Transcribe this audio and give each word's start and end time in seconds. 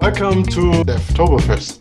Welcome 0.00 0.44
to 0.44 0.82
Devtoberfest. 0.82 1.78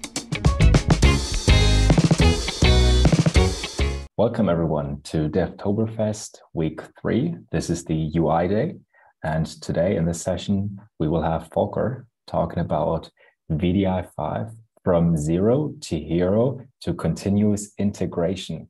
Welcome 4.17 4.49
everyone 4.49 4.99
to 5.03 5.29
Devtoberfest 5.29 6.39
week 6.53 6.81
three. 7.01 7.37
This 7.53 7.69
is 7.69 7.85
the 7.85 8.11
UI 8.17 8.49
day. 8.49 8.75
And 9.23 9.45
today 9.61 9.95
in 9.95 10.03
this 10.03 10.21
session, 10.21 10.81
we 10.99 11.07
will 11.07 11.21
have 11.21 11.49
Volker 11.53 12.07
talking 12.27 12.59
about 12.59 13.09
VDI5 13.53 14.53
from 14.83 15.15
zero 15.15 15.73
to 15.79 15.97
hero 15.97 16.59
to 16.81 16.93
continuous 16.93 17.71
integration. 17.77 18.69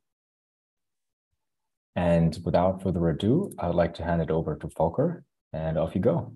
And 1.95 2.37
without 2.45 2.83
further 2.83 3.09
ado, 3.09 3.51
I 3.57 3.65
would 3.65 3.75
like 3.75 3.95
to 3.95 4.03
hand 4.03 4.21
it 4.21 4.29
over 4.29 4.55
to 4.57 4.69
Volker 4.77 5.23
and 5.53 5.79
off 5.79 5.95
you 5.95 6.01
go. 6.01 6.33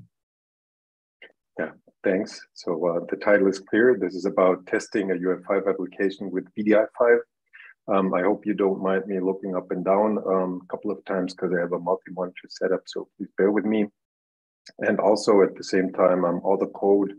Thanks. 2.04 2.46
So 2.54 2.86
uh, 2.86 3.06
the 3.10 3.16
title 3.16 3.48
is 3.48 3.60
clear. 3.60 3.98
This 3.98 4.14
is 4.14 4.26
about 4.26 4.68
testing 4.68 5.12
a 5.12 5.14
UI5 5.14 5.70
application 5.70 6.30
with 6.32 6.46
VDI5. 6.54 7.20
Um, 7.88 8.14
I 8.14 8.22
hope 8.24 8.46
you 8.46 8.54
don't 8.54 8.84
mind 8.84 9.08
me 9.08 9.22
looking 9.22 9.56
up 9.56 9.72
and 9.72 9.86
down 9.86 10.18
um, 10.28 10.62
a 10.64 10.68
couple 10.68 10.92
of 10.92 11.04
times 11.06 11.34
because 11.34 11.54
I 11.56 11.62
have 11.62 11.72
a 11.72 11.80
multi-monitor 11.80 12.48
setup, 12.50 12.82
so 12.86 13.08
please 13.18 13.30
bear 13.38 13.52
with 13.52 13.64
me. 13.64 13.88
And 14.80 15.00
also 15.00 15.44
at 15.44 15.56
the 15.56 15.64
same 15.64 15.94
time, 15.94 16.26
um, 16.26 16.42
all 16.44 16.58
the 16.58 16.68
code 16.68 17.14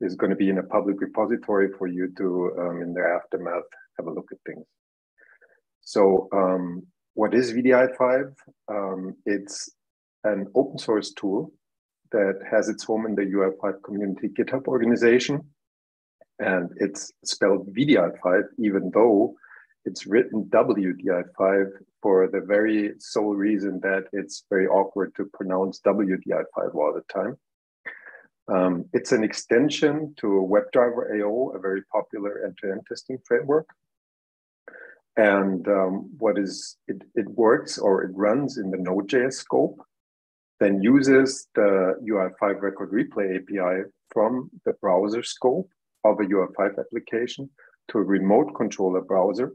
is 0.00 0.16
going 0.16 0.30
to 0.30 0.36
be 0.36 0.48
in 0.48 0.58
a 0.58 0.62
public 0.62 1.00
repository 1.00 1.68
for 1.76 1.86
you 1.86 2.12
to, 2.16 2.52
um, 2.58 2.82
in 2.82 2.94
the 2.94 3.02
aftermath, 3.02 3.64
have 3.98 4.06
a 4.06 4.12
look 4.12 4.28
at 4.32 4.38
things. 4.46 4.64
So 5.82 6.28
um, 6.32 6.86
what 7.12 7.34
is 7.34 7.52
VDI5? 7.52 8.32
Um, 8.68 9.16
it's 9.26 9.70
an 10.24 10.46
open 10.54 10.78
source 10.78 11.12
tool 11.12 11.52
that 12.12 12.40
has 12.50 12.68
its 12.68 12.84
home 12.84 13.06
in 13.06 13.14
the 13.14 13.22
UI5 13.22 13.82
community 13.82 14.28
GitHub 14.28 14.66
organization. 14.66 15.42
And 16.38 16.70
it's 16.76 17.12
spelled 17.24 17.72
VDI5, 17.74 18.42
even 18.58 18.90
though 18.92 19.34
it's 19.84 20.06
written 20.06 20.44
WDI5 20.44 21.70
for 22.02 22.28
the 22.28 22.40
very 22.40 22.92
sole 22.98 23.34
reason 23.34 23.80
that 23.80 24.04
it's 24.12 24.44
very 24.50 24.66
awkward 24.66 25.14
to 25.16 25.26
pronounce 25.32 25.80
WDI5 25.80 26.74
all 26.74 26.94
the 26.94 27.04
time. 27.12 27.36
Um, 28.48 28.86
it's 28.92 29.12
an 29.12 29.22
extension 29.22 30.14
to 30.18 30.26
WebDriver 30.26 31.14
IO, 31.14 31.52
a 31.54 31.58
very 31.58 31.82
popular 31.84 32.44
end-to-end 32.44 32.82
testing 32.88 33.18
framework. 33.24 33.68
And 35.16 35.66
um, 35.68 36.10
what 36.18 36.38
is 36.38 36.76
it, 36.88 37.02
it 37.14 37.28
works 37.28 37.78
or 37.78 38.02
it 38.02 38.10
runs 38.14 38.58
in 38.58 38.70
the 38.70 38.78
Node.js 38.78 39.34
scope, 39.34 39.80
then 40.60 40.82
uses 40.82 41.48
the 41.54 41.94
UI5 42.08 42.60
record 42.60 42.92
replay 42.92 43.36
API 43.36 43.90
from 44.12 44.50
the 44.64 44.74
browser 44.80 45.22
scope 45.22 45.70
of 46.04 46.20
a 46.20 46.24
UI5 46.24 46.78
application 46.78 47.50
to 47.88 47.98
a 47.98 48.02
remote 48.02 48.52
controller 48.54 49.00
browser 49.00 49.54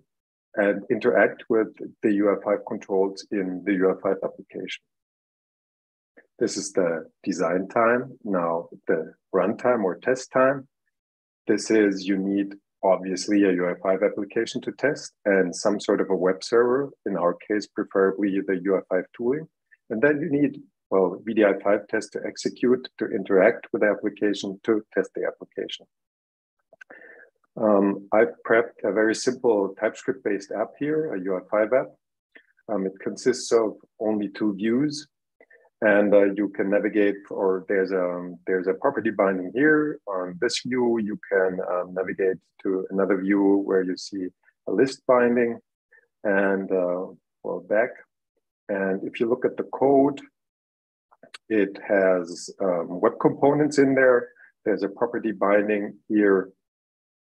and 0.55 0.83
interact 0.89 1.43
with 1.49 1.67
the 2.01 2.09
UI5 2.09 2.57
controls 2.67 3.25
in 3.31 3.61
the 3.65 3.73
UI5 3.73 4.15
application. 4.23 4.83
This 6.39 6.57
is 6.57 6.73
the 6.73 7.09
design 7.23 7.67
time. 7.67 8.17
Now 8.23 8.69
the 8.87 9.13
runtime 9.33 9.83
or 9.83 9.95
test 9.97 10.31
time. 10.31 10.67
This 11.47 11.69
is 11.71 12.05
you 12.05 12.17
need 12.17 12.55
obviously 12.83 13.43
a 13.43 13.53
UI5 13.53 14.05
application 14.05 14.61
to 14.61 14.71
test 14.73 15.13
and 15.25 15.55
some 15.55 15.79
sort 15.79 16.01
of 16.01 16.09
a 16.09 16.15
web 16.15 16.43
server, 16.43 16.89
in 17.05 17.15
our 17.15 17.35
case, 17.47 17.67
preferably 17.67 18.39
the 18.45 18.53
UI5 18.53 19.03
tooling. 19.15 19.47
And 19.89 20.01
then 20.01 20.19
you 20.19 20.29
need, 20.29 20.61
well, 20.89 21.21
VDI5 21.27 21.87
test 21.87 22.13
to 22.13 22.21
execute, 22.25 22.87
to 22.99 23.05
interact 23.07 23.67
with 23.71 23.81
the 23.81 23.89
application, 23.89 24.59
to 24.63 24.83
test 24.93 25.09
the 25.15 25.25
application. 25.25 25.85
Um, 27.57 28.07
I've 28.11 28.33
prepped 28.47 28.83
a 28.83 28.91
very 28.91 29.15
simple 29.15 29.73
TypeScript-based 29.79 30.51
app 30.51 30.71
here, 30.77 31.15
a 31.15 31.19
UI5 31.19 31.81
app. 31.81 31.87
Um, 32.67 32.85
it 32.85 32.93
consists 33.01 33.51
of 33.51 33.75
only 33.99 34.29
two 34.29 34.53
views, 34.55 35.07
and 35.81 36.13
uh, 36.13 36.33
you 36.33 36.49
can 36.49 36.69
navigate. 36.69 37.15
Or 37.29 37.65
there's 37.69 37.91
a 37.91 38.33
there's 38.47 38.67
a 38.67 38.73
property 38.73 39.11
binding 39.11 39.51
here. 39.53 39.99
On 40.07 40.35
this 40.41 40.61
view, 40.65 40.97
you 40.97 41.17
can 41.31 41.59
um, 41.71 41.93
navigate 41.93 42.37
to 42.63 42.85
another 42.89 43.21
view 43.21 43.61
where 43.65 43.83
you 43.83 43.95
see 43.95 44.27
a 44.67 44.71
list 44.71 45.03
binding, 45.07 45.59
and 46.23 46.71
uh, 46.71 47.05
well 47.43 47.59
back. 47.69 47.91
And 48.67 49.03
if 49.03 49.19
you 49.19 49.29
look 49.29 49.45
at 49.45 49.57
the 49.57 49.63
code, 49.63 50.19
it 51.49 51.77
has 51.87 52.49
um, 52.61 52.99
web 53.01 53.13
components 53.19 53.77
in 53.77 53.95
there. 53.95 54.29
There's 54.63 54.83
a 54.83 54.89
property 54.89 55.31
binding 55.31 55.97
here 56.07 56.51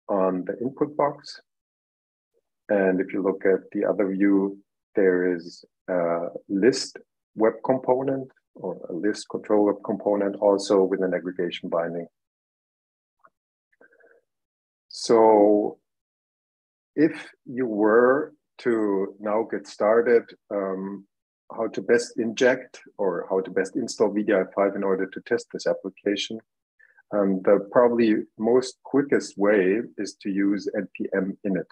on 0.08 0.44
the 0.44 0.58
input 0.60 0.96
box. 0.96 1.40
And 2.68 3.00
if 3.00 3.12
you 3.12 3.22
look 3.22 3.44
at 3.44 3.70
the 3.72 3.84
other 3.84 4.10
view, 4.10 4.58
there 4.94 5.34
is 5.34 5.64
a 5.88 6.26
list 6.48 6.98
web 7.34 7.54
component 7.64 8.28
or 8.54 8.76
a 8.90 8.92
list 8.92 9.28
control 9.30 9.66
web 9.66 9.76
component 9.84 10.36
also 10.36 10.82
with 10.82 11.02
an 11.02 11.14
aggregation 11.14 11.68
binding. 11.68 12.06
So 14.88 15.78
if 16.96 17.32
you 17.46 17.66
were 17.66 18.32
to 18.58 19.14
now 19.20 19.46
get 19.48 19.68
started, 19.68 20.24
um, 20.50 21.06
how 21.54 21.66
to 21.68 21.82
best 21.82 22.18
inject 22.18 22.80
or 22.98 23.26
how 23.30 23.40
to 23.40 23.50
best 23.50 23.76
install 23.76 24.10
VDI5 24.14 24.76
in 24.76 24.84
order 24.84 25.06
to 25.06 25.20
test 25.22 25.46
this 25.52 25.66
application, 25.66 26.40
um, 27.14 27.40
the 27.42 27.66
probably 27.72 28.16
most 28.38 28.76
quickest 28.84 29.38
way 29.38 29.80
is 29.96 30.14
to 30.22 30.28
use 30.30 30.68
npm 30.76 31.36
init. 31.46 31.66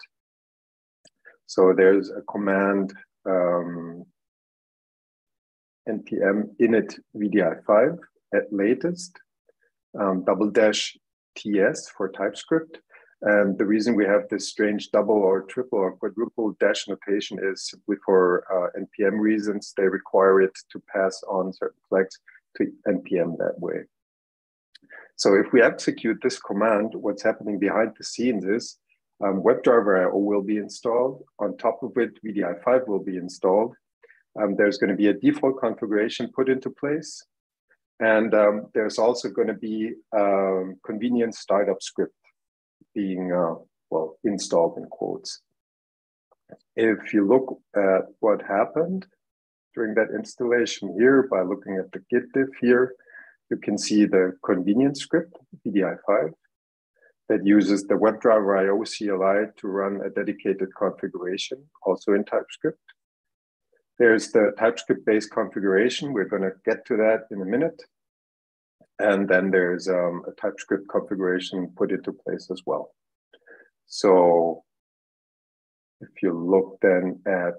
So 1.45 1.73
there's 1.75 2.09
a 2.09 2.21
command 2.29 2.93
um, 3.25 4.03
npm 5.87 6.49
init 6.59 6.99
vdi5 7.15 7.97
at 8.33 8.51
latest, 8.51 9.19
um, 9.99 10.23
double 10.25 10.49
dash 10.49 10.97
ts 11.37 11.89
for 11.95 12.09
TypeScript. 12.09 12.79
And 13.21 13.57
the 13.57 13.65
reason 13.65 13.95
we 13.95 14.05
have 14.05 14.29
this 14.29 14.47
strange 14.47 14.91
double 14.91 15.15
or 15.15 15.41
triple 15.41 15.79
or 15.79 15.95
quadruple 15.95 16.55
dash 16.59 16.87
notation 16.87 17.39
is 17.41 17.67
simply 17.67 17.95
for 18.05 18.43
uh, 18.53 18.79
npm 18.79 19.19
reasons. 19.19 19.73
They 19.75 19.87
require 19.87 20.41
it 20.41 20.55
to 20.71 20.81
pass 20.93 21.23
on 21.27 21.51
certain 21.51 21.81
flags 21.89 22.19
to 22.57 22.71
npm 22.87 23.37
that 23.39 23.59
way. 23.59 23.85
So 25.15 25.33
if 25.33 25.51
we 25.51 25.63
execute 25.63 26.19
this 26.21 26.39
command, 26.39 26.91
what's 26.93 27.23
happening 27.23 27.57
behind 27.57 27.93
the 27.97 28.03
scenes 28.03 28.45
is 28.45 28.77
um, 29.23 29.41
WebDriver 29.41 30.01
IO 30.01 30.17
will 30.17 30.43
be 30.43 30.57
installed. 30.57 31.23
On 31.39 31.57
top 31.57 31.81
of 31.81 31.97
it, 31.97 32.23
VDI5 32.23 32.87
will 32.87 33.03
be 33.03 33.17
installed. 33.17 33.73
Um, 34.39 34.55
there's 34.55 34.77
going 34.77 34.91
to 34.91 34.95
be 34.95 35.07
a 35.07 35.13
default 35.13 35.59
configuration 35.59 36.29
put 36.35 36.49
into 36.49 36.69
place. 36.69 37.25
And 37.99 38.35
um, 38.35 38.67
there's 38.75 38.99
also 38.99 39.29
going 39.29 39.47
to 39.47 39.55
be 39.55 39.93
a 40.13 40.23
um, 40.23 40.75
convenient 40.85 41.33
startup 41.33 41.81
script 41.81 42.13
being, 42.93 43.31
uh, 43.31 43.55
well, 43.89 44.17
installed 44.23 44.77
in 44.77 44.85
quotes. 44.85 45.41
If 46.75 47.13
you 47.13 47.27
look 47.27 47.59
at 47.75 48.05
what 48.19 48.41
happened 48.41 49.05
during 49.75 49.93
that 49.95 50.09
installation 50.13 50.95
here 50.97 51.27
by 51.29 51.41
looking 51.41 51.77
at 51.77 51.91
the 51.91 52.03
git 52.09 52.31
diff 52.33 52.49
here, 52.61 52.93
you 53.49 53.57
can 53.57 53.77
see 53.77 54.05
the 54.05 54.33
convenience 54.43 55.01
script, 55.01 55.37
VDI5, 55.65 56.31
that 57.29 57.45
uses 57.45 57.83
the 57.83 57.95
WebDriver 57.95 58.59
IO 58.59 58.83
CLI 58.83 59.51
to 59.57 59.67
run 59.67 60.01
a 60.05 60.09
dedicated 60.09 60.69
configuration, 60.77 61.63
also 61.85 62.13
in 62.13 62.23
TypeScript. 62.23 62.79
There's 63.99 64.31
the 64.31 64.53
TypeScript-based 64.57 65.31
configuration. 65.31 66.13
We're 66.13 66.25
going 66.25 66.43
to 66.43 66.53
get 66.65 66.85
to 66.85 66.97
that 66.97 67.25
in 67.31 67.41
a 67.41 67.45
minute. 67.45 67.81
And 68.99 69.27
then 69.27 69.51
there's 69.51 69.87
um, 69.87 70.23
a 70.27 70.31
TypeScript 70.41 70.89
configuration 70.89 71.71
put 71.77 71.91
into 71.91 72.11
place 72.11 72.49
as 72.51 72.61
well. 72.65 72.95
So 73.85 74.63
if 76.01 76.09
you 76.21 76.33
look 76.33 76.77
then 76.81 77.19
at 77.27 77.53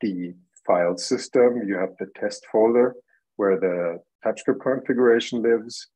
the 0.00 0.34
file 0.66 0.96
system, 0.96 1.62
you 1.66 1.76
have 1.76 1.90
the 1.98 2.06
test 2.18 2.46
folder 2.50 2.94
where 3.36 3.58
the 3.58 3.98
TypeScript 4.24 4.60
configuration 4.62 5.42
lives. 5.42 5.88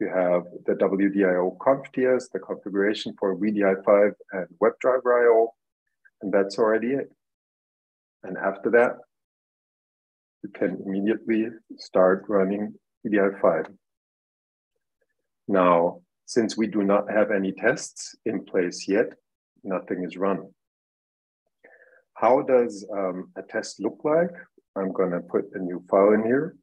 You 0.00 0.08
have 0.08 0.42
the 0.66 0.72
WDIO 0.72 1.56
conf.ts, 1.60 2.28
the 2.32 2.40
configuration 2.40 3.14
for 3.18 3.36
VDI5 3.36 4.12
and 4.32 4.46
WebDriver 4.60 5.22
IO, 5.22 5.54
and 6.22 6.32
that's 6.32 6.58
already 6.58 6.88
it. 6.88 7.12
And 8.24 8.36
after 8.36 8.70
that, 8.70 8.96
you 10.42 10.50
can 10.50 10.82
immediately 10.84 11.46
start 11.78 12.24
running 12.28 12.74
VDI5. 13.06 13.66
Now, 15.52 16.00
since 16.24 16.56
we 16.56 16.66
do 16.66 16.82
not 16.82 17.10
have 17.10 17.30
any 17.30 17.52
tests 17.52 18.16
in 18.24 18.42
place 18.42 18.88
yet, 18.88 19.08
nothing 19.62 20.02
is 20.02 20.16
run. 20.16 20.48
How 22.14 22.40
does 22.40 22.86
um, 22.90 23.30
a 23.36 23.42
test 23.42 23.78
look 23.78 23.98
like? 24.02 24.30
I'm 24.76 24.92
going 24.92 25.10
to 25.10 25.20
put 25.20 25.50
a 25.52 25.58
new 25.58 25.84
file 25.90 26.14
in 26.14 26.24
here. 26.24 26.56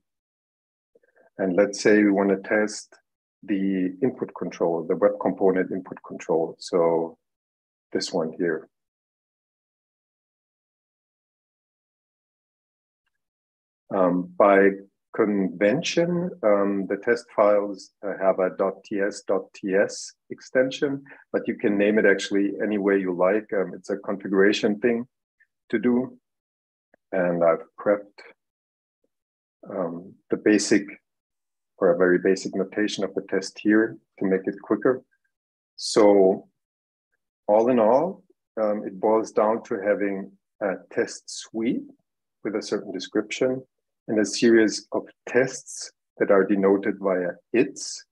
And 1.37 1.55
let's 1.55 1.79
say 1.83 2.01
we 2.01 2.09
want 2.09 2.29
to 2.31 2.49
test 2.49 2.95
the 3.43 3.93
input 4.01 4.31
control, 4.33 4.83
the 4.87 4.95
web 4.95 5.19
component 5.21 5.71
input 5.71 5.99
control. 6.07 6.55
So 6.57 7.19
this 7.93 8.11
one 8.11 8.33
here. 8.39 8.67
Um, 13.93 14.33
by 14.35 14.71
convention, 15.15 16.29
um, 16.43 16.85
the 16.87 16.97
test 16.97 17.25
files 17.35 17.91
have 18.21 18.39
a 18.39 18.51
.ts 18.85 19.23
.ts 19.53 20.13
extension, 20.29 21.03
but 21.31 21.47
you 21.47 21.55
can 21.55 21.77
name 21.77 21.97
it 21.97 22.05
actually 22.05 22.53
any 22.63 22.77
way 22.77 22.99
you 22.99 23.13
like. 23.13 23.47
Um, 23.53 23.73
it's 23.73 23.89
a 23.89 23.97
configuration 23.97 24.79
thing 24.79 25.05
to 25.69 25.79
do. 25.79 26.17
And 27.11 27.43
I've 27.43 27.65
prepped 27.79 28.19
um, 29.69 30.13
the 30.29 30.37
basic 30.37 30.83
or 31.79 31.91
a 31.91 31.97
very 31.97 32.19
basic 32.19 32.55
notation 32.55 33.03
of 33.03 33.13
the 33.15 33.21
test 33.29 33.57
here 33.59 33.97
to 34.19 34.25
make 34.25 34.41
it 34.45 34.61
quicker. 34.61 35.01
So 35.75 36.47
all 37.47 37.69
in 37.69 37.79
all, 37.79 38.23
um, 38.61 38.83
it 38.85 38.99
boils 38.99 39.31
down 39.31 39.63
to 39.63 39.79
having 39.81 40.31
a 40.61 40.73
test 40.91 41.23
suite 41.25 41.89
with 42.43 42.55
a 42.55 42.61
certain 42.61 42.91
description 42.91 43.63
and 44.09 44.19
a 44.19 44.25
series 44.25 44.87
of 44.91 45.03
tests 45.27 45.91
that 46.17 46.31
are 46.31 46.43
denoted 46.43 46.95
via 46.99 47.29
its 47.53 48.03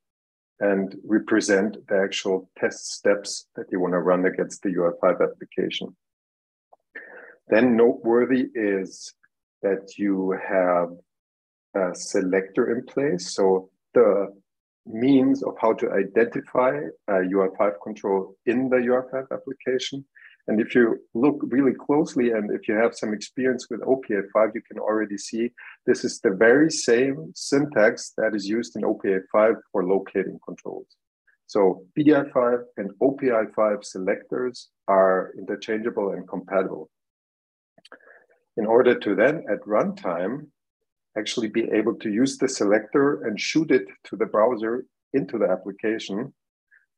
and 0.60 0.96
represent 1.04 1.76
the 1.88 1.98
actual 1.98 2.50
test 2.58 2.94
steps 2.94 3.48
that 3.56 3.66
you 3.72 3.80
want 3.80 3.94
to 3.94 4.00
run 4.00 4.26
against 4.26 4.62
the 4.62 4.70
UI5 4.70 5.22
application. 5.22 5.96
Then 7.50 7.76
noteworthy 7.76 8.48
is 8.54 9.14
that 9.64 9.98
you 9.98 10.36
have 10.48 10.90
a 11.76 11.96
selector 11.96 12.76
in 12.76 12.86
place. 12.86 13.34
So 13.34 13.70
the 13.94 14.34
means 14.86 15.44
of 15.44 15.56
how 15.60 15.74
to 15.74 15.92
identify 15.92 16.80
a 17.08 17.14
UI5 17.14 17.74
control 17.84 18.36
in 18.46 18.70
the 18.70 18.78
UI5 18.78 19.32
application 19.32 20.06
and 20.48 20.62
if 20.62 20.74
you 20.74 20.98
look 21.14 21.40
really 21.44 21.74
closely 21.74 22.32
and 22.32 22.50
if 22.52 22.68
you 22.68 22.76
have 22.76 22.96
some 22.96 23.14
experience 23.14 23.68
with 23.70 23.82
OPA5, 23.82 24.52
you 24.56 24.62
can 24.62 24.80
already 24.80 25.18
see 25.18 25.52
this 25.86 26.06
is 26.06 26.22
the 26.22 26.32
very 26.32 26.72
same 26.72 27.34
syntax 27.36 28.14
that 28.18 28.34
is 28.34 28.48
used 28.48 28.76
in 28.78 28.84
OPA5 28.84 29.56
for 29.72 29.84
locating 29.86 30.40
controls. 30.46 30.88
So 31.48 31.84
VDI5 31.98 32.64
and 32.78 32.92
OPA5 33.02 33.84
selectors 33.84 34.70
are 34.88 35.34
interchangeable 35.38 36.12
and 36.12 36.28
compatible. 36.28 36.90
In 38.56 38.66
order 38.66 38.98
to 39.00 39.16
then 39.16 39.44
at 39.52 39.62
runtime 39.62 40.48
actually 41.18 41.50
be 41.50 41.70
able 41.72 41.96
to 41.96 42.10
use 42.10 42.38
the 42.38 42.48
selector 42.48 43.24
and 43.24 43.40
shoot 43.40 43.72
it 43.72 43.86
to 44.06 44.16
the 44.16 44.26
browser 44.26 44.86
into 45.14 45.38
the 45.38 45.50
application, 45.50 46.34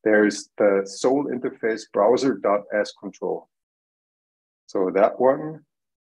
there's 0.04 0.50
the 0.58 0.84
sole 0.86 1.26
interface 1.26 1.84
browser.as 1.92 2.94
control. 3.00 3.50
So 4.68 4.92
that 4.94 5.20
one 5.20 5.66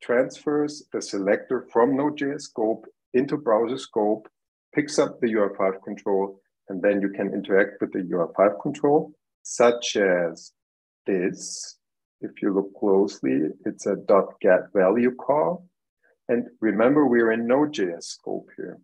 transfers 0.01 0.83
the 0.91 1.01
selector 1.01 1.67
from 1.71 1.95
Node.js 1.95 2.41
scope 2.41 2.85
into 3.13 3.37
browser 3.37 3.77
scope, 3.77 4.27
picks 4.73 4.99
up 4.99 5.19
the 5.19 5.27
UI5 5.27 5.83
control, 5.83 6.39
and 6.69 6.81
then 6.81 7.01
you 7.01 7.09
can 7.09 7.33
interact 7.33 7.81
with 7.81 7.91
the 7.93 7.99
UI5 7.99 8.61
control, 8.61 9.11
such 9.43 9.95
as 9.95 10.51
this. 11.05 11.77
If 12.21 12.41
you 12.41 12.53
look 12.53 12.73
closely, 12.79 13.49
it's 13.65 13.85
a 13.85 13.97
.get 14.41 14.71
value 14.73 15.13
call. 15.15 15.67
And 16.29 16.47
remember, 16.61 17.05
we're 17.05 17.33
in 17.33 17.47
Node.js 17.47 18.03
scope 18.03 18.47
here. 18.55 18.79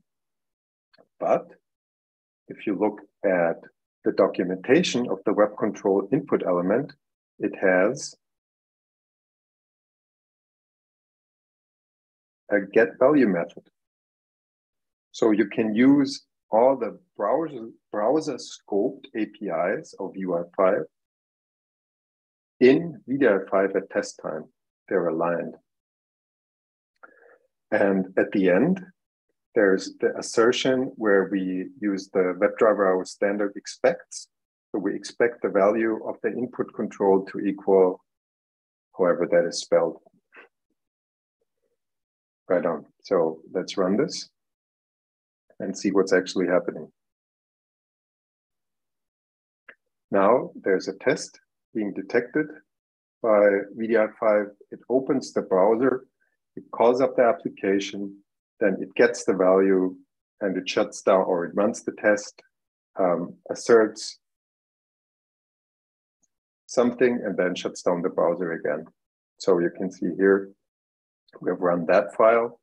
But 1.19 1.47
if 2.49 2.67
you 2.67 2.77
look 2.77 3.01
at 3.23 3.61
the 4.05 4.11
documentation 4.13 5.09
of 5.09 5.19
the 5.25 5.33
web 5.33 5.57
control 5.57 6.07
input 6.11 6.43
element, 6.45 6.93
it 7.39 7.53
has 7.61 8.15
a 12.49 12.59
get 12.61 12.89
value 12.99 13.27
method. 13.27 13.63
So 15.11 15.31
you 15.31 15.47
can 15.47 15.75
use 15.75 16.25
all 16.51 16.77
the 16.77 16.99
browser, 17.17 17.69
browser 17.91 18.37
scoped 18.37 19.05
APIs 19.15 19.93
of 19.99 20.13
UI5 20.13 20.83
in 22.59 23.01
VDI5 23.07 23.75
at 23.75 23.89
test 23.89 24.19
time. 24.21 24.45
They're 24.87 25.07
aligned. 25.07 25.55
And 27.71 28.07
at 28.17 28.31
the 28.31 28.49
end, 28.49 28.81
there's 29.55 29.93
the 29.99 30.17
assertion 30.17 30.91
where 30.95 31.29
we 31.31 31.69
use 31.81 32.09
the 32.13 32.35
WebDriver 32.39 32.95
IO 32.95 33.03
standard 33.03 33.53
expects. 33.55 34.27
So 34.71 34.79
we 34.79 34.93
expect 34.95 35.41
the 35.41 35.49
value 35.49 35.99
of 36.07 36.15
the 36.21 36.29
input 36.29 36.73
control 36.75 37.25
to 37.25 37.39
equal 37.39 38.03
however 38.97 39.27
that 39.31 39.47
is 39.47 39.59
spelled. 39.59 39.97
Right 42.47 42.65
on. 42.65 42.85
So 43.01 43.41
let's 43.51 43.77
run 43.77 43.97
this 43.97 44.29
and 45.59 45.77
see 45.77 45.91
what's 45.91 46.13
actually 46.13 46.47
happening. 46.47 46.91
Now 50.11 50.51
there's 50.55 50.87
a 50.87 50.93
test 50.93 51.39
being 51.73 51.93
detected 51.93 52.47
by 53.21 53.47
VDI5. 53.77 54.47
It 54.71 54.79
opens 54.89 55.33
the 55.33 55.41
browser, 55.41 56.05
it 56.55 56.63
calls 56.71 57.01
up 57.01 57.15
the 57.15 57.23
application, 57.23 58.15
then 58.59 58.77
it 58.79 58.93
gets 58.95 59.25
the 59.25 59.33
value 59.33 59.95
and 60.41 60.57
it 60.57 60.67
shuts 60.67 61.01
down 61.01 61.21
or 61.21 61.45
it 61.45 61.55
runs 61.55 61.83
the 61.83 61.93
test, 61.93 62.41
um, 62.97 63.33
asserts 63.49 64.19
something, 66.67 67.21
and 67.25 67.35
then 67.35 67.55
shuts 67.55 67.81
down 67.81 68.01
the 68.01 68.09
browser 68.09 68.53
again. 68.53 68.85
So 69.39 69.59
you 69.59 69.71
can 69.75 69.91
see 69.91 70.09
here, 70.17 70.51
we 71.41 71.49
have 71.49 71.61
run 71.61 71.85
that 71.87 72.15
file. 72.15 72.59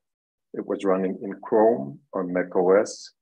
It 0.55 0.67
was 0.67 0.85
running 0.85 1.19
in 1.23 1.35
Chrome 1.43 1.99
on 2.15 2.33
Mac 2.33 2.55
OS, 2.55 3.13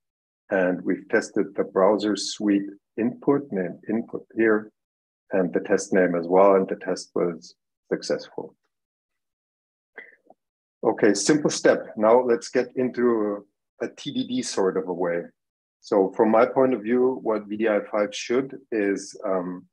and 0.50 0.82
we've 0.82 1.09
tested 1.09 1.47
the 1.56 1.65
browser 1.65 2.17
suite 2.17 2.69
input, 2.99 3.50
name 3.50 3.81
input 3.88 4.27
here, 4.37 4.70
and 5.32 5.53
the 5.53 5.61
test 5.61 5.93
name 5.93 6.15
as 6.15 6.27
well, 6.29 6.55
and 6.55 6.69
the 6.69 6.77
test 6.77 7.11
was 7.15 7.55
successful. 7.91 8.55
Okay, 10.85 11.15
simple 11.15 11.49
step. 11.49 11.95
Now 11.97 12.21
let's 12.21 12.51
get 12.51 12.69
into 12.77 13.47
a 13.81 13.89
TDD 13.89 14.45
sort 14.45 14.77
of 14.77 14.87
a 14.89 14.93
way. 14.93 15.23
So 15.81 16.13
from 16.15 16.31
my 16.31 16.45
point 16.45 16.75
of 16.75 16.83
view, 16.83 17.21
what 17.23 17.49
VDI5 17.49 18.13
should 18.13 18.59
is, 18.71 19.19
um, 19.25 19.65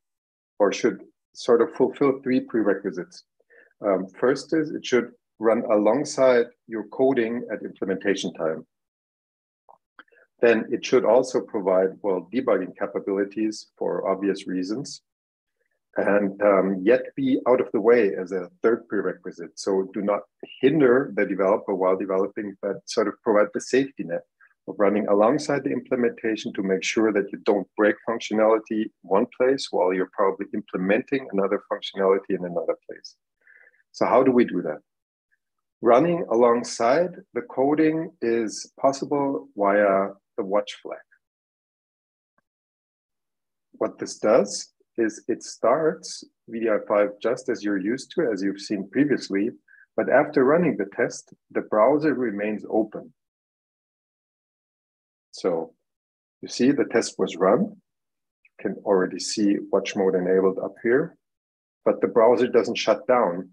or 0.57 0.71
should 0.71 1.01
sort 1.33 1.61
of 1.61 1.73
fulfill 1.73 2.21
three 2.21 2.39
prerequisites. 2.39 3.25
Um, 3.85 4.07
first 4.07 4.53
is 4.53 4.71
it 4.71 4.85
should 4.85 5.11
run 5.37 5.63
alongside 5.69 6.45
your 6.67 6.85
coding 6.85 7.45
at 7.51 7.63
implementation 7.63 8.33
time. 8.33 8.65
Then 10.39 10.65
it 10.71 10.85
should 10.85 11.03
also 11.03 11.41
provide, 11.41 11.89
well, 12.03 12.29
debugging 12.33 12.77
capabilities 12.79 13.67
for 13.77 14.07
obvious 14.07 14.47
reasons 14.47 15.01
and 15.97 16.41
um, 16.41 16.79
yet 16.81 17.01
be 17.15 17.39
out 17.47 17.59
of 17.59 17.69
the 17.73 17.81
way 17.81 18.15
as 18.15 18.31
a 18.31 18.49
third 18.61 18.87
prerequisite. 18.87 19.59
So 19.59 19.89
do 19.93 20.01
not 20.01 20.21
hinder 20.61 21.11
the 21.15 21.25
developer 21.25 21.75
while 21.75 21.97
developing, 21.97 22.55
but 22.61 22.77
sort 22.85 23.07
of 23.07 23.15
provide 23.23 23.47
the 23.53 23.61
safety 23.61 24.03
net 24.03 24.21
of 24.67 24.75
running 24.77 25.07
alongside 25.07 25.63
the 25.63 25.71
implementation 25.71 26.53
to 26.53 26.63
make 26.63 26.83
sure 26.83 27.11
that 27.11 27.31
you 27.31 27.39
don't 27.45 27.67
break 27.75 27.95
functionality 28.07 28.89
one 29.01 29.25
place 29.37 29.67
while 29.71 29.93
you're 29.93 30.09
probably 30.13 30.45
implementing 30.53 31.27
another 31.33 31.61
functionality 31.71 32.29
in 32.29 32.45
another 32.45 32.77
place. 32.87 33.15
So 33.91 34.05
how 34.05 34.23
do 34.23 34.31
we 34.31 34.45
do 34.45 34.61
that? 34.61 34.79
Running 35.81 36.25
alongside 36.29 37.09
the 37.33 37.41
coding 37.41 38.11
is 38.21 38.71
possible 38.79 39.49
via 39.57 40.09
the 40.37 40.43
watch 40.43 40.77
flag. 40.81 40.99
What 43.73 43.97
this 43.97 44.19
does 44.19 44.70
is 44.97 45.23
it 45.27 45.43
starts 45.43 46.23
VDI5 46.49 47.21
just 47.21 47.49
as 47.49 47.63
you're 47.63 47.79
used 47.79 48.11
to, 48.15 48.29
as 48.31 48.41
you've 48.41 48.59
seen 48.59 48.89
previously, 48.89 49.51
but 49.95 50.09
after 50.09 50.43
running 50.43 50.77
the 50.77 50.89
test, 50.95 51.33
the 51.51 51.61
browser 51.61 52.13
remains 52.13 52.65
open. 52.69 53.13
So 55.31 55.73
you 56.41 56.47
see 56.47 56.71
the 56.71 56.85
test 56.85 57.17
was 57.17 57.35
run. 57.35 57.61
You 57.61 58.51
can 58.59 58.75
already 58.83 59.19
see 59.19 59.57
watch 59.71 59.95
mode 59.95 60.15
enabled 60.15 60.59
up 60.59 60.75
here, 60.83 61.17
but 61.85 62.01
the 62.01 62.07
browser 62.07 62.47
doesn't 62.47 62.77
shut 62.77 63.07
down. 63.07 63.51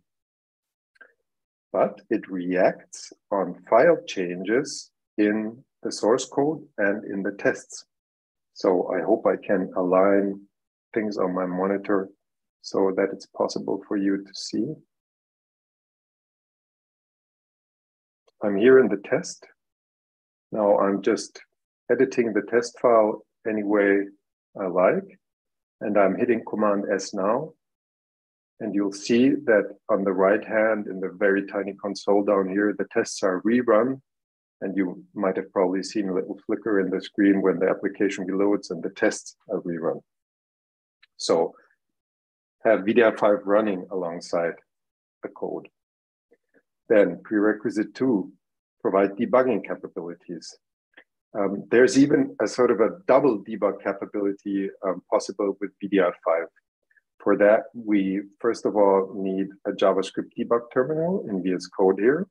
But 1.72 2.00
it 2.08 2.28
reacts 2.28 3.12
on 3.30 3.62
file 3.68 3.98
changes 4.06 4.90
in 5.18 5.62
the 5.82 5.92
source 5.92 6.24
code 6.24 6.66
and 6.78 7.04
in 7.04 7.22
the 7.22 7.32
tests. 7.32 7.84
So 8.54 8.90
I 8.92 9.02
hope 9.02 9.26
I 9.26 9.36
can 9.36 9.70
align 9.76 10.47
things 10.94 11.18
on 11.18 11.34
my 11.34 11.46
monitor 11.46 12.08
so 12.62 12.92
that 12.96 13.08
it's 13.12 13.26
possible 13.26 13.82
for 13.86 13.96
you 13.96 14.18
to 14.18 14.30
see. 14.34 14.66
I'm 18.42 18.56
here 18.56 18.78
in 18.78 18.88
the 18.88 19.02
test. 19.08 19.46
Now 20.52 20.78
I'm 20.78 21.02
just 21.02 21.40
editing 21.90 22.32
the 22.32 22.42
test 22.42 22.78
file 22.80 23.24
any 23.48 23.62
way 23.62 24.00
I 24.60 24.66
like. 24.66 25.18
And 25.80 25.96
I'm 25.96 26.16
hitting 26.16 26.42
Command 26.48 26.84
S 26.92 27.14
now. 27.14 27.52
And 28.60 28.74
you'll 28.74 28.92
see 28.92 29.30
that 29.44 29.76
on 29.88 30.02
the 30.02 30.12
right 30.12 30.44
hand 30.44 30.88
in 30.88 30.98
the 31.00 31.10
very 31.16 31.46
tiny 31.46 31.74
console 31.74 32.24
down 32.24 32.48
here, 32.48 32.74
the 32.76 32.86
tests 32.92 33.22
are 33.22 33.40
rerun. 33.42 34.00
And 34.60 34.76
you 34.76 35.04
might 35.14 35.36
have 35.36 35.52
probably 35.52 35.84
seen 35.84 36.08
a 36.08 36.14
little 36.14 36.38
flicker 36.44 36.80
in 36.80 36.90
the 36.90 37.00
screen 37.00 37.40
when 37.40 37.60
the 37.60 37.68
application 37.68 38.26
reloads 38.26 38.70
and 38.70 38.82
the 38.82 38.90
tests 38.90 39.36
are 39.48 39.60
rerun. 39.60 40.00
So 41.18 41.54
have 42.64 42.80
VDI5 42.80 43.40
running 43.44 43.86
alongside 43.90 44.54
the 45.22 45.28
code. 45.28 45.68
Then 46.88 47.20
prerequisite 47.22 47.94
two, 47.94 48.32
provide 48.80 49.10
debugging 49.16 49.66
capabilities. 49.66 50.56
Um, 51.38 51.64
there's 51.70 51.98
even 51.98 52.34
a 52.40 52.48
sort 52.48 52.70
of 52.70 52.80
a 52.80 52.98
double 53.06 53.44
debug 53.44 53.82
capability 53.82 54.70
um, 54.86 55.02
possible 55.10 55.56
with 55.60 55.70
VDI5. 55.82 56.46
For 57.22 57.36
that, 57.36 57.64
we 57.74 58.22
first 58.40 58.64
of 58.64 58.76
all 58.76 59.12
need 59.14 59.48
a 59.66 59.72
JavaScript 59.72 60.30
debug 60.38 60.62
terminal 60.72 61.26
in 61.28 61.42
VS 61.42 61.66
Code 61.66 61.98
here 61.98 62.26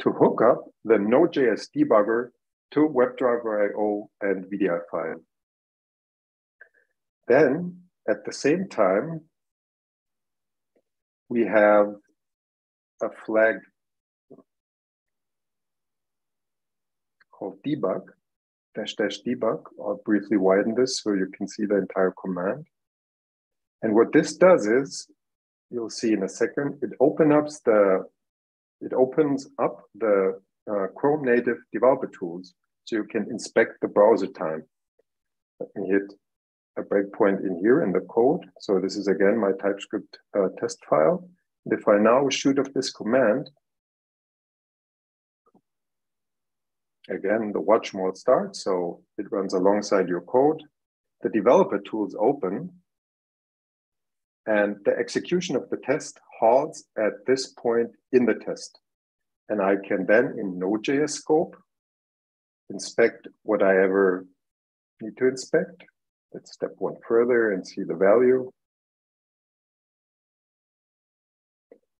to 0.00 0.10
hook 0.10 0.42
up 0.42 0.64
the 0.84 0.98
Node.js 0.98 1.68
debugger 1.74 2.30
to 2.72 2.80
WebDriver 2.80 3.70
IO 3.70 4.10
and 4.20 4.44
VDI5. 4.44 5.14
Then, 7.28 7.85
at 8.08 8.24
the 8.24 8.32
same 8.32 8.68
time, 8.68 9.20
we 11.28 11.44
have 11.44 11.94
a 13.02 13.08
flag 13.24 13.56
called 17.32 17.58
debug, 17.66 18.02
dash 18.74 18.94
dash 18.94 19.18
debug. 19.26 19.62
I'll 19.80 20.00
briefly 20.04 20.36
widen 20.36 20.74
this 20.74 21.00
so 21.02 21.12
you 21.12 21.26
can 21.36 21.48
see 21.48 21.66
the 21.66 21.78
entire 21.78 22.14
command. 22.22 22.66
And 23.82 23.94
what 23.94 24.12
this 24.12 24.36
does 24.36 24.66
is, 24.66 25.08
you'll 25.70 25.90
see 25.90 26.12
in 26.12 26.22
a 26.22 26.28
second, 26.28 26.78
it 26.82 26.90
opens 27.00 27.34
up 27.34 27.48
the, 27.64 28.04
it 28.80 28.92
opens 28.92 29.48
up 29.60 29.82
the 29.96 30.40
uh, 30.70 30.86
Chrome 30.96 31.24
native 31.24 31.58
developer 31.72 32.10
tools 32.18 32.54
so 32.84 32.96
you 32.96 33.04
can 33.04 33.26
inspect 33.30 33.80
the 33.80 33.88
browser 33.88 34.28
time. 34.28 34.62
Let 35.60 35.68
me 35.74 35.88
hit 35.88 36.12
a 36.76 36.82
breakpoint 36.82 37.40
in 37.46 37.58
here 37.58 37.82
in 37.82 37.92
the 37.92 38.00
code. 38.00 38.44
So 38.60 38.78
this 38.78 38.96
is 38.96 39.08
again 39.08 39.38
my 39.38 39.52
TypeScript 39.52 40.18
uh, 40.36 40.48
test 40.60 40.78
file. 40.88 41.28
And 41.64 41.78
if 41.78 41.88
I 41.88 41.98
now 41.98 42.28
shoot 42.28 42.58
off 42.58 42.72
this 42.74 42.90
command, 42.90 43.50
again, 47.08 47.52
the 47.52 47.60
watch 47.60 47.94
mode 47.94 48.16
starts. 48.16 48.62
So 48.62 49.02
it 49.18 49.26
runs 49.32 49.54
alongside 49.54 50.08
your 50.08 50.20
code. 50.20 50.62
The 51.22 51.30
developer 51.30 51.78
tools 51.78 52.14
open 52.18 52.70
and 54.46 54.76
the 54.84 54.96
execution 54.96 55.56
of 55.56 55.68
the 55.70 55.78
test 55.78 56.20
halts 56.38 56.84
at 56.96 57.24
this 57.26 57.48
point 57.48 57.90
in 58.12 58.26
the 58.26 58.34
test. 58.34 58.78
And 59.48 59.60
I 59.60 59.76
can 59.76 60.06
then 60.06 60.36
in 60.38 60.58
Node.js 60.58 61.10
scope 61.10 61.56
inspect 62.70 63.28
what 63.42 63.62
I 63.62 63.82
ever 63.82 64.26
need 65.00 65.16
to 65.18 65.28
inspect. 65.28 65.84
Let's 66.32 66.52
step 66.52 66.74
one 66.78 66.96
further 67.06 67.52
and 67.52 67.66
see 67.66 67.82
the 67.82 67.94
value. 67.94 68.50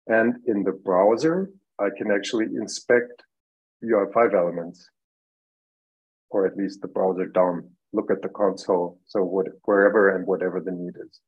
And 0.07 0.37
in 0.47 0.63
the 0.63 0.73
browser, 0.73 1.51
I 1.81 1.89
can 1.97 2.11
actually 2.11 2.47
inspect 2.47 3.23
UI5 3.85 4.35
elements, 4.35 4.89
or 6.31 6.47
at 6.47 6.57
least 6.57 6.81
the 6.81 6.89
browser 6.89 7.27
DOM, 7.27 7.69
look 7.93 8.11
at 8.11 8.23
the 8.23 8.29
console, 8.29 8.99
so 9.07 9.23
what, 9.25 9.47
wherever 9.65 10.17
and 10.17 10.27
whatever 10.27 10.61
the 10.61 10.71
need 10.71 10.95
is. 10.97 11.21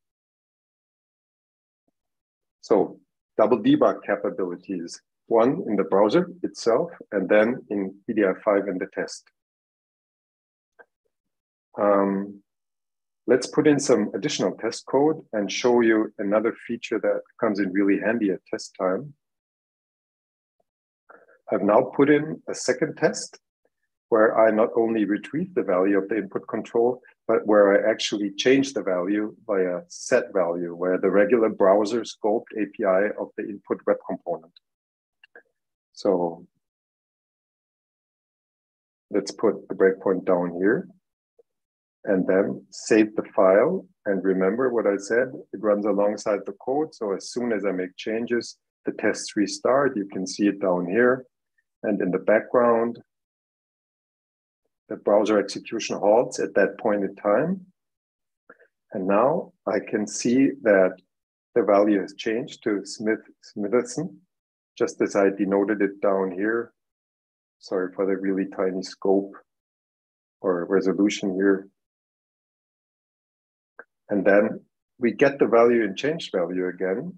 So 2.60 3.00
double 3.36 3.58
debug 3.58 4.02
capabilities, 4.06 5.00
one 5.26 5.62
in 5.66 5.76
the 5.76 5.84
browser 5.84 6.30
itself, 6.42 6.90
and 7.12 7.28
then 7.28 7.62
in 7.70 7.94
VDI5 8.08 8.68
in 8.68 8.78
the 8.78 8.86
test. 8.92 9.24
Um, 11.80 12.42
let's 13.28 13.46
put 13.46 13.66
in 13.66 13.78
some 13.78 14.10
additional 14.14 14.52
test 14.52 14.86
code 14.86 15.22
and 15.34 15.52
show 15.52 15.82
you 15.82 16.10
another 16.18 16.54
feature 16.66 16.98
that 16.98 17.20
comes 17.38 17.60
in 17.60 17.70
really 17.72 18.00
handy 18.00 18.30
at 18.30 18.40
test 18.46 18.74
time. 18.80 19.12
I've 21.52 21.62
now 21.62 21.92
put 21.94 22.08
in 22.08 22.42
a 22.48 22.54
second 22.54 22.96
test 22.96 23.38
where 24.08 24.38
I 24.38 24.50
not 24.50 24.70
only 24.74 25.04
retrieve 25.04 25.54
the 25.54 25.62
value 25.62 25.98
of 25.98 26.08
the 26.08 26.16
input 26.16 26.48
control, 26.48 27.02
but 27.26 27.46
where 27.46 27.66
I 27.76 27.90
actually 27.90 28.30
change 28.30 28.72
the 28.72 28.82
value 28.82 29.36
by 29.46 29.60
a 29.60 29.80
set 29.88 30.32
value, 30.32 30.74
where 30.74 30.96
the 30.98 31.10
regular 31.10 31.50
browser 31.50 32.04
scoped 32.04 32.52
API 32.56 33.12
of 33.20 33.28
the 33.36 33.44
input 33.44 33.80
web 33.86 33.98
component. 34.08 34.52
So 35.92 36.46
let's 39.10 39.32
put 39.32 39.68
the 39.68 39.74
breakpoint 39.74 40.24
down 40.24 40.54
here 40.54 40.88
and 42.08 42.26
then 42.26 42.64
save 42.70 43.14
the 43.14 43.22
file. 43.36 43.86
And 44.06 44.24
remember 44.24 44.72
what 44.72 44.86
I 44.86 44.96
said, 44.96 45.28
it 45.52 45.60
runs 45.62 45.84
alongside 45.84 46.40
the 46.46 46.56
code. 46.64 46.94
So 46.94 47.12
as 47.12 47.30
soon 47.30 47.52
as 47.52 47.66
I 47.66 47.70
make 47.70 47.96
changes, 47.96 48.56
the 48.86 48.92
tests 48.92 49.36
restart. 49.36 49.94
You 49.94 50.06
can 50.06 50.26
see 50.26 50.46
it 50.48 50.60
down 50.60 50.86
here. 50.86 51.26
And 51.82 52.00
in 52.00 52.10
the 52.10 52.18
background, 52.18 52.98
the 54.88 54.96
browser 54.96 55.38
execution 55.38 55.98
halts 55.98 56.40
at 56.40 56.54
that 56.54 56.78
point 56.78 57.04
in 57.04 57.14
time. 57.14 57.66
And 58.92 59.06
now 59.06 59.52
I 59.66 59.78
can 59.78 60.06
see 60.06 60.52
that 60.62 60.96
the 61.54 61.62
value 61.62 62.00
has 62.00 62.14
changed 62.14 62.62
to 62.64 62.86
Smith 62.86 63.20
Smitherson, 63.44 64.16
just 64.78 65.02
as 65.02 65.14
I 65.14 65.28
denoted 65.28 65.82
it 65.82 66.00
down 66.00 66.30
here. 66.30 66.72
Sorry 67.58 67.92
for 67.94 68.06
the 68.06 68.16
really 68.16 68.46
tiny 68.56 68.82
scope 68.82 69.34
or 70.40 70.64
resolution 70.64 71.34
here. 71.34 71.68
And 74.10 74.24
then 74.24 74.60
we 74.98 75.12
get 75.12 75.38
the 75.38 75.46
value 75.46 75.84
in 75.84 75.94
change 75.94 76.30
value 76.32 76.68
again. 76.68 77.14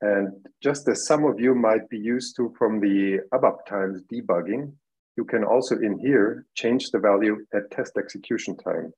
And 0.00 0.46
just 0.62 0.88
as 0.88 1.06
some 1.06 1.24
of 1.24 1.38
you 1.38 1.54
might 1.54 1.88
be 1.88 1.98
used 1.98 2.36
to 2.36 2.54
from 2.58 2.80
the 2.80 3.20
ABAP 3.32 3.66
times 3.66 4.02
debugging, 4.12 4.72
you 5.16 5.24
can 5.24 5.44
also 5.44 5.76
in 5.76 5.98
here 5.98 6.46
change 6.54 6.90
the 6.90 6.98
value 6.98 7.44
at 7.54 7.70
test 7.70 7.96
execution 7.98 8.56
time. 8.56 8.92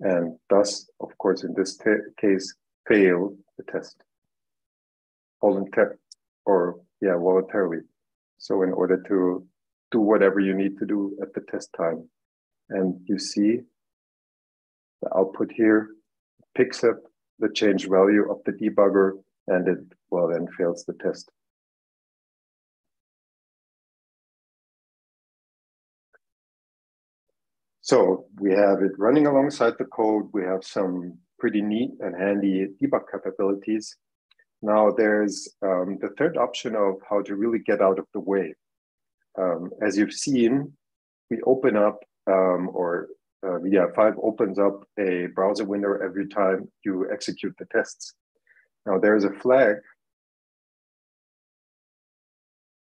And 0.00 0.38
thus, 0.48 0.88
of 1.00 1.16
course, 1.18 1.44
in 1.44 1.54
this 1.54 1.78
case, 2.18 2.54
fail 2.88 3.36
the 3.58 3.64
test 3.70 4.02
voluntarily 5.40 5.96
or 6.46 6.80
yeah, 7.00 7.16
voluntarily. 7.16 7.80
So 8.38 8.62
in 8.62 8.72
order 8.72 9.02
to 9.08 9.46
do 9.92 10.00
whatever 10.00 10.40
you 10.40 10.54
need 10.54 10.78
to 10.78 10.86
do 10.86 11.16
at 11.22 11.34
the 11.34 11.42
test 11.42 11.68
time. 11.76 12.08
And 12.70 13.00
you 13.04 13.18
see 13.18 13.60
the 15.02 15.16
output 15.16 15.50
here 15.52 15.90
picks 16.56 16.84
up 16.84 16.96
the 17.38 17.48
change 17.48 17.88
value 17.88 18.30
of 18.30 18.38
the 18.44 18.52
debugger 18.52 19.12
and 19.48 19.68
it 19.68 19.78
well 20.10 20.28
then 20.28 20.46
fails 20.56 20.84
the 20.84 20.94
test. 20.94 21.30
So 27.80 28.26
we 28.38 28.52
have 28.52 28.80
it 28.82 28.92
running 28.96 29.26
alongside 29.26 29.74
the 29.76 29.84
code. 29.84 30.28
We 30.32 30.44
have 30.44 30.62
some 30.62 31.18
pretty 31.38 31.60
neat 31.60 31.90
and 31.98 32.14
handy 32.14 32.68
debug 32.80 33.10
capabilities. 33.10 33.96
Now 34.62 34.92
there's 34.96 35.48
um, 35.62 35.98
the 36.00 36.10
third 36.16 36.36
option 36.36 36.76
of 36.76 36.94
how 37.10 37.22
to 37.22 37.34
really 37.34 37.58
get 37.58 37.82
out 37.82 37.98
of 37.98 38.06
the 38.14 38.20
way. 38.20 38.54
Um, 39.36 39.70
as 39.84 39.98
you've 39.98 40.12
seen, 40.12 40.72
we 41.28 41.40
open 41.44 41.76
up 41.76 41.98
um, 42.28 42.70
or 42.72 43.08
uh, 43.44 43.58
VDI5 43.58 44.14
opens 44.22 44.58
up 44.58 44.84
a 44.98 45.26
browser 45.34 45.64
window 45.64 45.98
every 46.02 46.28
time 46.28 46.68
you 46.84 47.08
execute 47.12 47.54
the 47.58 47.66
tests. 47.66 48.14
Now 48.86 48.98
there's 48.98 49.24
a 49.24 49.32
flag 49.32 49.76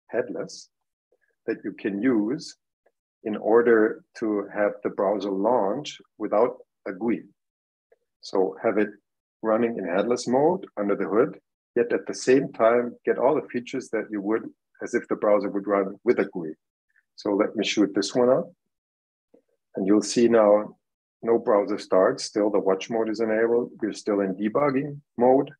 headless 0.08 0.68
that 1.46 1.58
you 1.64 1.72
can 1.72 2.02
use 2.02 2.56
in 3.24 3.36
order 3.36 4.04
to 4.18 4.48
have 4.54 4.72
the 4.82 4.90
browser 4.90 5.30
launch 5.30 5.98
without 6.18 6.56
a 6.86 6.92
GUI. 6.92 7.22
So 8.20 8.56
have 8.62 8.78
it 8.78 8.88
running 9.42 9.76
in 9.78 9.84
headless 9.86 10.26
mode 10.26 10.66
under 10.76 10.96
the 10.96 11.06
hood, 11.06 11.38
yet 11.76 11.92
at 11.92 12.06
the 12.06 12.14
same 12.14 12.52
time 12.52 12.96
get 13.04 13.18
all 13.18 13.34
the 13.34 13.48
features 13.48 13.88
that 13.90 14.06
you 14.10 14.20
would 14.20 14.42
as 14.82 14.94
if 14.94 15.06
the 15.08 15.16
browser 15.16 15.50
would 15.50 15.66
run 15.66 15.96
with 16.04 16.18
a 16.18 16.24
GUI. 16.32 16.54
So 17.16 17.34
let 17.34 17.56
me 17.56 17.64
shoot 17.64 17.94
this 17.94 18.14
one 18.14 18.28
up. 18.28 18.50
And 19.76 19.86
you'll 19.86 20.02
see 20.02 20.28
now 20.28 20.76
no 21.22 21.38
browser 21.38 21.78
starts, 21.78 22.24
still 22.24 22.50
the 22.50 22.58
watch 22.58 22.90
mode 22.90 23.08
is 23.08 23.20
enabled. 23.20 23.72
We're 23.80 23.92
still 23.92 24.20
in 24.20 24.34
debugging 24.34 25.00
mode. 25.16 25.50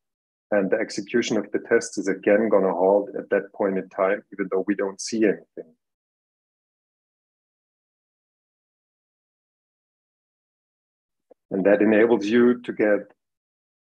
And 0.51 0.71
the 0.71 0.77
execution 0.77 1.37
of 1.37 1.51
the 1.51 1.59
test 1.59 1.97
is 1.97 2.07
again 2.07 2.49
gonna 2.49 2.73
halt 2.73 3.09
at 3.17 3.29
that 3.29 3.53
point 3.53 3.77
in 3.77 3.87
time, 3.89 4.23
even 4.33 4.47
though 4.51 4.63
we 4.65 4.75
don't 4.75 4.99
see 4.99 5.23
anything. 5.25 5.75
And 11.51 11.65
that 11.65 11.81
enables 11.81 12.25
you 12.25 12.61
to 12.61 12.73
get 12.73 13.11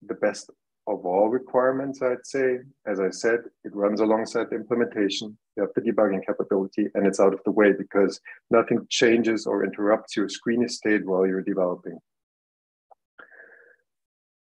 the 0.03 0.15
best 0.15 0.51
of 0.87 1.07
all 1.07 1.29
requirements, 1.29 2.03
I'd 2.03 2.27
say. 2.27 2.59
As 2.87 3.01
I 3.01 3.11
said, 3.11 3.41
it 3.65 3.75
runs 3.75 4.01
alongside 4.01 4.51
the 4.51 4.57
implementation. 4.57 5.37
You 5.57 5.63
have 5.63 5.73
the 5.75 5.81
debugging 5.81 6.25
capability 6.27 6.89
and 6.95 7.07
it's 7.07 7.21
out 7.21 7.33
of 7.33 7.41
the 7.45 7.53
way 7.53 7.73
because 7.73 8.21
nothing 8.51 8.87
changes 8.91 9.47
or 9.47 9.65
interrupts 9.65 10.17
your 10.17 10.29
screen 10.29 10.69
state 10.69 11.07
while 11.07 11.27
you're 11.27 11.43
developing. 11.43 11.99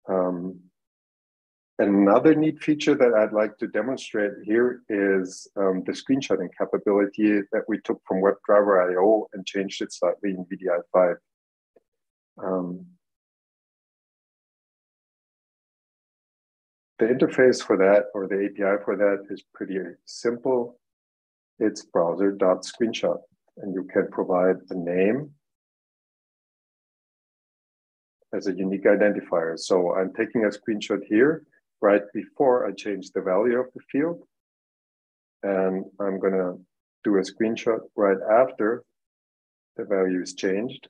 Um, 0.10 0.60
another 1.80 2.36
neat 2.36 2.62
feature 2.62 2.96
that 2.96 3.14
I'd 3.14 3.32
like 3.32 3.58
to 3.60 3.68
demonstrate 3.68 4.34
here 4.44 4.82
is 4.90 5.48
um, 5.56 5.84
the 5.86 5.94
screenshotting 5.94 6.50
capability 6.58 7.42
that 7.52 7.64
we 7.68 7.80
took 7.82 8.02
from 8.06 8.22
WebDriver 8.22 8.92
IO 8.92 9.28
and 9.34 9.46
changed 9.46 9.82
it 9.82 9.94
slightly 9.94 10.32
in 10.32 10.46
VDI 10.46 10.82
5. 10.92 11.16
Um, 12.44 12.86
the 17.00 17.06
interface 17.06 17.64
for 17.64 17.78
that 17.78 18.06
or 18.14 18.28
the 18.28 18.46
API 18.46 18.84
for 18.84 18.96
that 18.96 19.26
is 19.30 19.44
pretty 19.54 19.78
simple. 20.06 20.80
It's 21.60 21.84
browser.screenshot 21.86 23.18
and 23.58 23.74
you 23.74 23.84
can 23.92 24.08
provide 24.12 24.58
a 24.70 24.76
name 24.76 25.32
as 28.34 28.48
a 28.48 28.54
unique 28.54 28.86
identifier. 28.86 29.58
So 29.58 29.96
I'm 29.96 30.14
taking 30.14 30.46
a 30.46 30.50
screenshot 30.50 31.04
here 31.08 31.44
right 31.82 32.02
before 32.14 32.68
I 32.68 32.72
change 32.72 33.12
the 33.12 33.22
value 33.22 33.60
of 33.60 33.68
the 33.74 33.82
field. 33.92 34.24
And 35.44 35.86
I'm 36.00 36.20
gonna 36.20 36.56
do 37.04 37.18
a 37.18 37.22
screenshot 37.22 37.80
right 37.96 38.18
after 38.32 38.84
the 39.76 39.84
value 39.84 40.22
is 40.22 40.34
changed. 40.34 40.88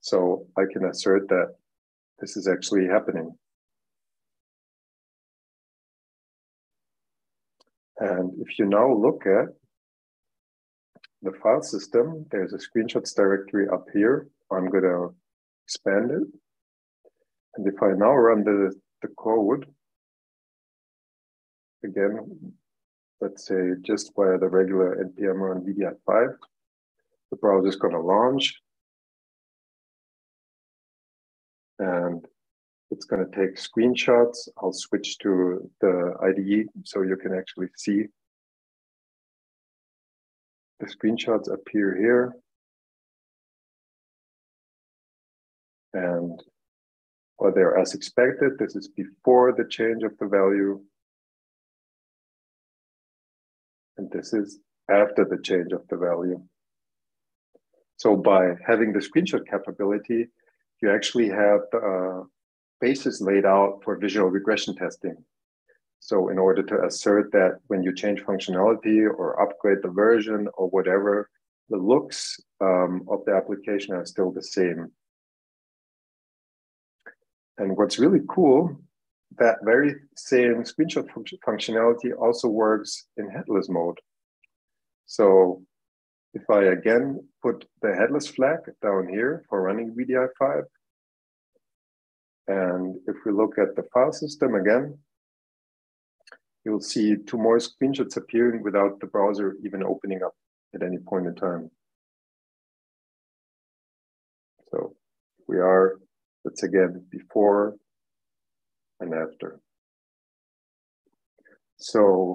So 0.00 0.46
I 0.56 0.62
can 0.72 0.84
assert 0.86 1.28
that 1.28 1.56
this 2.18 2.36
is 2.36 2.48
actually 2.48 2.86
happening. 2.86 3.36
And 7.98 8.32
if 8.40 8.58
you 8.58 8.66
now 8.66 8.92
look 8.92 9.24
at 9.26 9.48
the 11.22 11.32
file 11.42 11.62
system, 11.62 12.26
there's 12.30 12.52
a 12.52 12.58
screenshots 12.58 13.14
directory 13.14 13.68
up 13.68 13.86
here. 13.92 14.28
I'm 14.52 14.68
going 14.70 14.84
to 14.84 15.14
expand 15.64 16.10
it. 16.10 16.22
And 17.56 17.66
if 17.66 17.82
I 17.82 17.88
now 17.88 18.14
run 18.14 18.44
the, 18.44 18.72
the 19.00 19.08
code, 19.08 19.66
again, 21.84 22.52
let's 23.20 23.46
say 23.46 23.72
just 23.82 24.12
via 24.14 24.38
the 24.38 24.48
regular 24.48 25.04
npm 25.04 25.40
run 25.40 25.62
VDI5, 25.62 26.34
the 27.30 27.36
browser 27.36 27.68
is 27.68 27.76
going 27.76 27.94
to 27.94 28.00
launch. 28.00 28.60
And 31.78 32.24
it's 32.90 33.04
going 33.04 33.24
to 33.28 33.36
take 33.36 33.56
screenshots. 33.56 34.48
I'll 34.58 34.72
switch 34.72 35.18
to 35.18 35.70
the 35.80 36.14
IDE 36.22 36.68
so 36.84 37.02
you 37.02 37.16
can 37.16 37.34
actually 37.34 37.68
see 37.76 38.04
the 40.80 40.86
screenshots 40.86 41.52
appear 41.52 41.96
here. 41.96 42.36
And 45.94 46.42
well, 47.38 47.52
they're 47.54 47.78
as 47.78 47.94
expected. 47.94 48.58
This 48.58 48.76
is 48.76 48.88
before 48.88 49.52
the 49.52 49.64
change 49.64 50.02
of 50.02 50.16
the 50.18 50.26
value. 50.26 50.80
And 53.98 54.10
this 54.10 54.32
is 54.32 54.58
after 54.90 55.24
the 55.24 55.38
change 55.42 55.72
of 55.72 55.86
the 55.88 55.96
value. 55.96 56.42
So 57.96 58.16
by 58.16 58.52
having 58.66 58.92
the 58.92 59.00
screenshot 59.00 59.48
capability, 59.48 60.28
you 60.82 60.90
actually 60.90 61.28
have 61.28 61.60
uh, 61.72 62.22
basis 62.80 63.20
laid 63.20 63.44
out 63.44 63.80
for 63.82 63.96
visual 63.96 64.28
regression 64.28 64.74
testing. 64.76 65.16
So 66.00 66.28
in 66.28 66.38
order 66.38 66.62
to 66.62 66.84
assert 66.84 67.32
that 67.32 67.58
when 67.68 67.82
you 67.82 67.94
change 67.94 68.22
functionality 68.22 69.06
or 69.06 69.40
upgrade 69.42 69.78
the 69.82 69.88
version 69.88 70.48
or 70.56 70.68
whatever, 70.68 71.30
the 71.68 71.78
looks 71.78 72.38
um, 72.60 73.04
of 73.08 73.24
the 73.24 73.32
application 73.32 73.94
are 73.94 74.06
still 74.06 74.30
the 74.30 74.42
same. 74.42 74.92
And 77.58 77.76
what's 77.76 77.98
really 77.98 78.20
cool, 78.28 78.78
that 79.38 79.56
very 79.64 79.96
same 80.16 80.62
screenshot 80.62 81.10
fun 81.10 81.24
functionality 81.46 82.12
also 82.16 82.48
works 82.48 83.06
in 83.16 83.28
headless 83.28 83.68
mode. 83.68 83.98
So 85.06 85.62
if 86.36 86.50
I 86.50 86.64
again 86.64 87.26
put 87.42 87.64
the 87.80 87.94
headless 87.94 88.28
flag 88.28 88.58
down 88.82 89.08
here 89.08 89.44
for 89.48 89.62
running 89.62 89.96
VDI5, 89.96 90.64
and 92.48 92.96
if 93.06 93.16
we 93.24 93.32
look 93.32 93.54
at 93.58 93.74
the 93.74 93.84
file 93.92 94.12
system 94.12 94.54
again, 94.54 94.98
you'll 96.62 96.82
see 96.92 97.16
two 97.26 97.38
more 97.38 97.58
screenshots 97.58 98.18
appearing 98.18 98.62
without 98.62 99.00
the 99.00 99.06
browser 99.06 99.56
even 99.64 99.82
opening 99.82 100.22
up 100.22 100.34
at 100.74 100.82
any 100.82 100.98
point 100.98 101.26
in 101.26 101.34
time. 101.34 101.70
So 104.70 104.94
we 105.48 105.56
are, 105.56 105.98
that's 106.44 106.64
again, 106.64 107.06
before 107.10 107.76
and 109.00 109.14
after. 109.14 109.60
So 111.78 112.34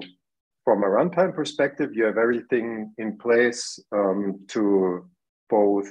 from 0.64 0.84
a 0.84 0.86
runtime 0.86 1.34
perspective, 1.34 1.90
you 1.94 2.04
have 2.04 2.18
everything 2.18 2.92
in 2.98 3.18
place 3.18 3.78
um, 3.92 4.40
to 4.48 5.08
both 5.50 5.90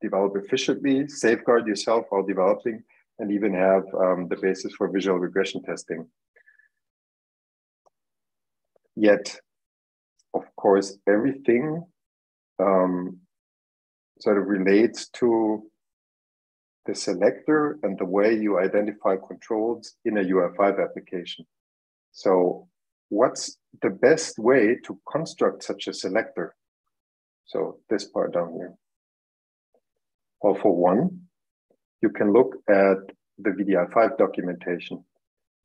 develop 0.00 0.34
efficiently, 0.36 1.08
safeguard 1.08 1.66
yourself 1.66 2.04
while 2.10 2.22
developing, 2.22 2.82
and 3.18 3.30
even 3.32 3.54
have 3.54 3.84
um, 3.98 4.28
the 4.28 4.36
basis 4.36 4.72
for 4.74 4.88
visual 4.88 5.18
regression 5.18 5.62
testing. 5.62 6.06
Yet, 8.96 9.38
of 10.34 10.44
course, 10.56 10.98
everything 11.08 11.82
um, 12.58 13.18
sort 14.20 14.38
of 14.38 14.46
relates 14.46 15.08
to 15.10 15.62
the 16.86 16.94
selector 16.94 17.78
and 17.82 17.98
the 17.98 18.04
way 18.04 18.34
you 18.34 18.58
identify 18.58 19.16
controls 19.16 19.94
in 20.04 20.18
a 20.18 20.22
UI5 20.22 20.82
application. 20.82 21.46
So 22.10 22.68
what's 23.12 23.58
the 23.82 23.90
best 23.90 24.38
way 24.38 24.78
to 24.84 24.98
construct 25.10 25.62
such 25.62 25.86
a 25.86 25.92
selector? 25.92 26.54
So 27.44 27.78
this 27.90 28.06
part 28.06 28.32
down 28.32 28.54
here. 28.54 28.72
Well, 30.40 30.54
for 30.54 30.74
one, 30.74 31.20
you 32.00 32.08
can 32.08 32.32
look 32.32 32.56
at 32.68 32.98
the 33.38 33.50
VDI5 33.50 34.16
documentation. 34.16 35.04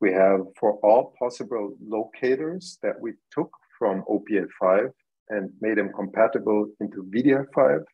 We 0.00 0.12
have 0.12 0.40
for 0.60 0.74
all 0.82 1.14
possible 1.18 1.74
locators 1.80 2.78
that 2.82 3.00
we 3.00 3.12
took 3.32 3.50
from 3.78 4.04
OPA5 4.08 4.90
and 5.30 5.50
made 5.60 5.78
them 5.78 5.90
compatible 5.94 6.68
into 6.80 7.10
VDI5. 7.14 7.84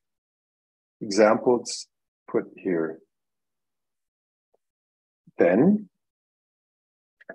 Examples 1.00 1.86
put 2.30 2.44
here. 2.56 2.98
Then 5.38 5.88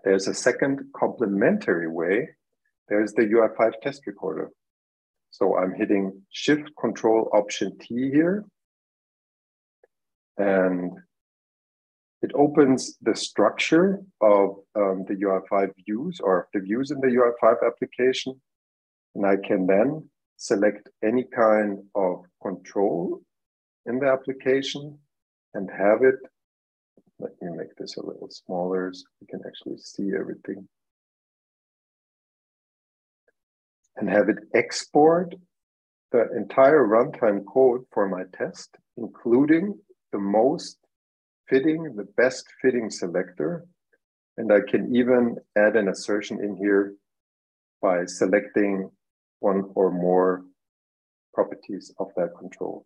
there's 0.03 0.27
a 0.27 0.33
second 0.33 0.81
complementary 0.95 1.87
way. 1.87 2.29
There's 2.87 3.13
the 3.13 3.23
UI5 3.23 3.81
test 3.81 4.05
recorder. 4.07 4.49
So 5.31 5.57
I'm 5.57 5.73
hitting 5.73 6.21
Shift 6.31 6.71
Control 6.79 7.29
Option 7.33 7.77
T 7.79 8.09
here 8.11 8.45
and 10.37 10.93
it 12.21 12.31
opens 12.33 12.97
the 13.01 13.15
structure 13.15 14.01
of 14.21 14.55
um, 14.75 15.05
the 15.07 15.15
UI5 15.15 15.71
views 15.85 16.19
or 16.19 16.47
the 16.53 16.59
views 16.59 16.91
in 16.91 16.99
the 16.99 17.07
UI5 17.07 17.55
application. 17.65 18.39
And 19.15 19.25
I 19.25 19.35
can 19.37 19.67
then 19.67 20.09
select 20.37 20.89
any 21.03 21.25
kind 21.35 21.79
of 21.95 22.23
control 22.41 23.21
in 23.85 23.99
the 23.99 24.07
application 24.07 24.97
and 25.53 25.69
have 25.69 26.03
it. 26.03 26.15
Let 27.19 27.31
me 27.41 27.49
make 27.57 27.75
this 27.77 27.97
a 27.97 28.05
little 28.05 28.29
smaller 28.29 28.91
so 28.93 29.03
we 29.19 29.27
can 29.27 29.41
actually 29.45 29.77
see 29.77 30.11
everything. 30.17 30.67
And 33.97 34.09
have 34.09 34.29
it 34.29 34.37
export 34.55 35.35
the 36.11 36.27
entire 36.35 36.87
runtime 36.87 37.43
code 37.45 37.81
for 37.91 38.07
my 38.07 38.23
test, 38.37 38.69
including 38.95 39.77
the 40.13 40.19
most 40.19 40.77
fitting, 41.49 41.95
the 41.95 42.07
best 42.15 42.45
fitting 42.61 42.89
selector. 42.89 43.65
And 44.37 44.53
I 44.53 44.59
can 44.65 44.95
even 44.95 45.35
add 45.57 45.75
an 45.75 45.89
assertion 45.89 46.39
in 46.41 46.55
here 46.55 46.93
by 47.81 48.05
selecting 48.05 48.89
one 49.39 49.63
or 49.75 49.91
more 49.91 50.43
properties 51.33 51.93
of 51.99 52.07
that 52.15 52.29
control. 52.39 52.85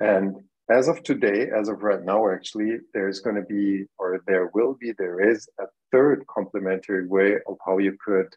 And 0.00 0.36
as 0.70 0.88
of 0.88 1.02
today, 1.02 1.48
as 1.56 1.68
of 1.68 1.82
right 1.82 2.02
now, 2.02 2.30
actually, 2.30 2.78
there's 2.92 3.20
going 3.20 3.36
to 3.36 3.42
be, 3.42 3.86
or 3.98 4.20
there 4.26 4.50
will 4.54 4.76
be, 4.78 4.92
there 4.98 5.30
is 5.30 5.48
a 5.58 5.64
third 5.90 6.24
complementary 6.26 7.06
way 7.06 7.36
of 7.46 7.56
how 7.64 7.78
you 7.78 7.96
could 8.04 8.28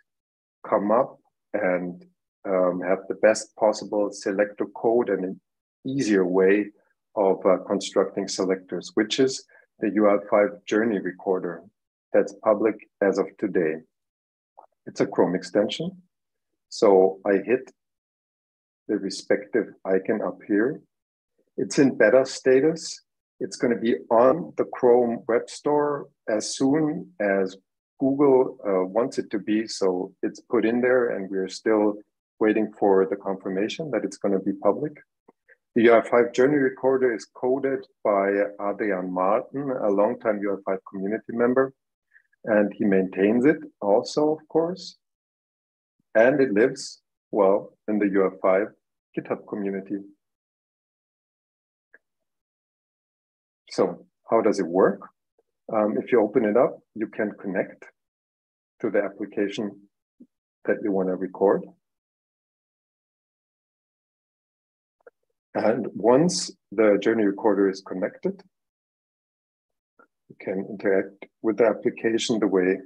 come 0.68 0.92
up 0.92 1.18
and 1.54 2.06
um, 2.48 2.82
have 2.82 3.00
the 3.08 3.16
best 3.16 3.56
possible 3.58 4.12
selector 4.12 4.66
code 4.76 5.10
and 5.10 5.26
an 5.26 5.42
easier 5.86 6.26
way 6.26 6.68
of 7.16 7.46
uh, 7.46 7.58
constructing 7.68 8.28
selectors, 8.28 8.92
which 8.94 9.20
is 9.20 9.44
the 9.80 9.88
UI5 9.88 10.66
journey 10.66 11.00
recorder 11.00 11.64
that's 12.14 12.34
public 12.44 12.76
as 13.02 13.18
of 13.18 13.28
today. 13.38 13.76
It's 14.86 15.02
a 15.02 15.06
Chrome 15.06 15.36
extension. 15.36 15.92
So 16.70 17.20
I 17.26 17.34
hit 17.46 17.72
the 18.88 18.98
respective 18.98 19.74
icon 19.86 20.22
up 20.22 20.40
here. 20.48 20.82
It's 21.58 21.80
in 21.80 21.98
beta 21.98 22.26
status. 22.26 23.02
It's 23.40 23.58
going 23.58 23.74
to 23.74 23.80
be 23.80 23.96
on 24.10 24.54
the 24.58 24.66
Chrome 24.66 25.24
Web 25.28 25.50
Store 25.50 26.08
as 26.30 26.56
soon 26.56 27.12
as 27.20 27.58
Google 28.00 28.58
uh, 28.66 28.86
wants 28.86 29.18
it 29.18 29.30
to 29.32 29.40
be. 29.40 29.68
So 29.68 30.14
it's 30.24 30.40
put 30.40 30.66
in 30.66 30.82
there, 30.82 31.10
and 31.10 31.30
we're 31.30 31.50
still 31.50 31.96
waiting 32.40 32.72
for 32.80 33.06
the 33.06 33.16
confirmation 33.16 33.92
that 33.92 34.04
it's 34.04 34.18
going 34.18 34.34
to 34.34 34.44
be 34.44 34.54
public. 34.54 34.94
The 35.76 35.86
UI5 35.86 36.34
Journey 36.34 36.58
Recorder 36.58 37.14
is 37.14 37.26
coded 37.34 37.86
by 38.04 38.28
Adrian 38.60 39.14
Marten, 39.14 39.72
a 39.72 39.90
longtime 39.90 40.42
UI5 40.42 40.80
community 40.90 41.32
member, 41.32 41.74
and 42.44 42.74
he 42.74 42.84
maintains 42.84 43.46
it 43.46 43.60
also, 43.82 44.34
of 44.34 44.48
course. 44.50 44.98
And 46.14 46.42
it 46.42 46.52
lives, 46.52 47.02
well, 47.32 47.74
in 47.88 48.00
the 48.00 48.06
UI5 48.06 48.68
GitHub 49.18 49.48
community. 49.48 50.00
So 53.72 54.06
how 54.30 54.42
does 54.42 54.60
it 54.60 54.68
work? 54.68 55.00
Um, 55.74 55.96
if 55.98 56.12
you 56.12 56.22
open 56.22 56.44
it 56.44 56.58
up, 56.58 56.80
you 56.94 57.08
can 57.08 57.32
connect 57.40 57.86
to 58.82 58.90
the 58.90 59.02
application 59.02 59.72
that 60.66 60.78
you 60.84 60.92
want 60.92 61.08
to 61.08 61.16
record. 61.16 61.64
And 65.56 65.88
once 65.96 66.52
the 66.72 66.98
journey 67.02 67.24
recorder 67.24 67.70
is 67.70 67.82
connected, 67.82 68.42
you 70.30 70.36
can 70.40 70.66
interact 70.70 71.26
with 71.42 71.58
the 71.58 71.66
application 71.66 72.40
the 72.40 72.48
way 72.48 72.78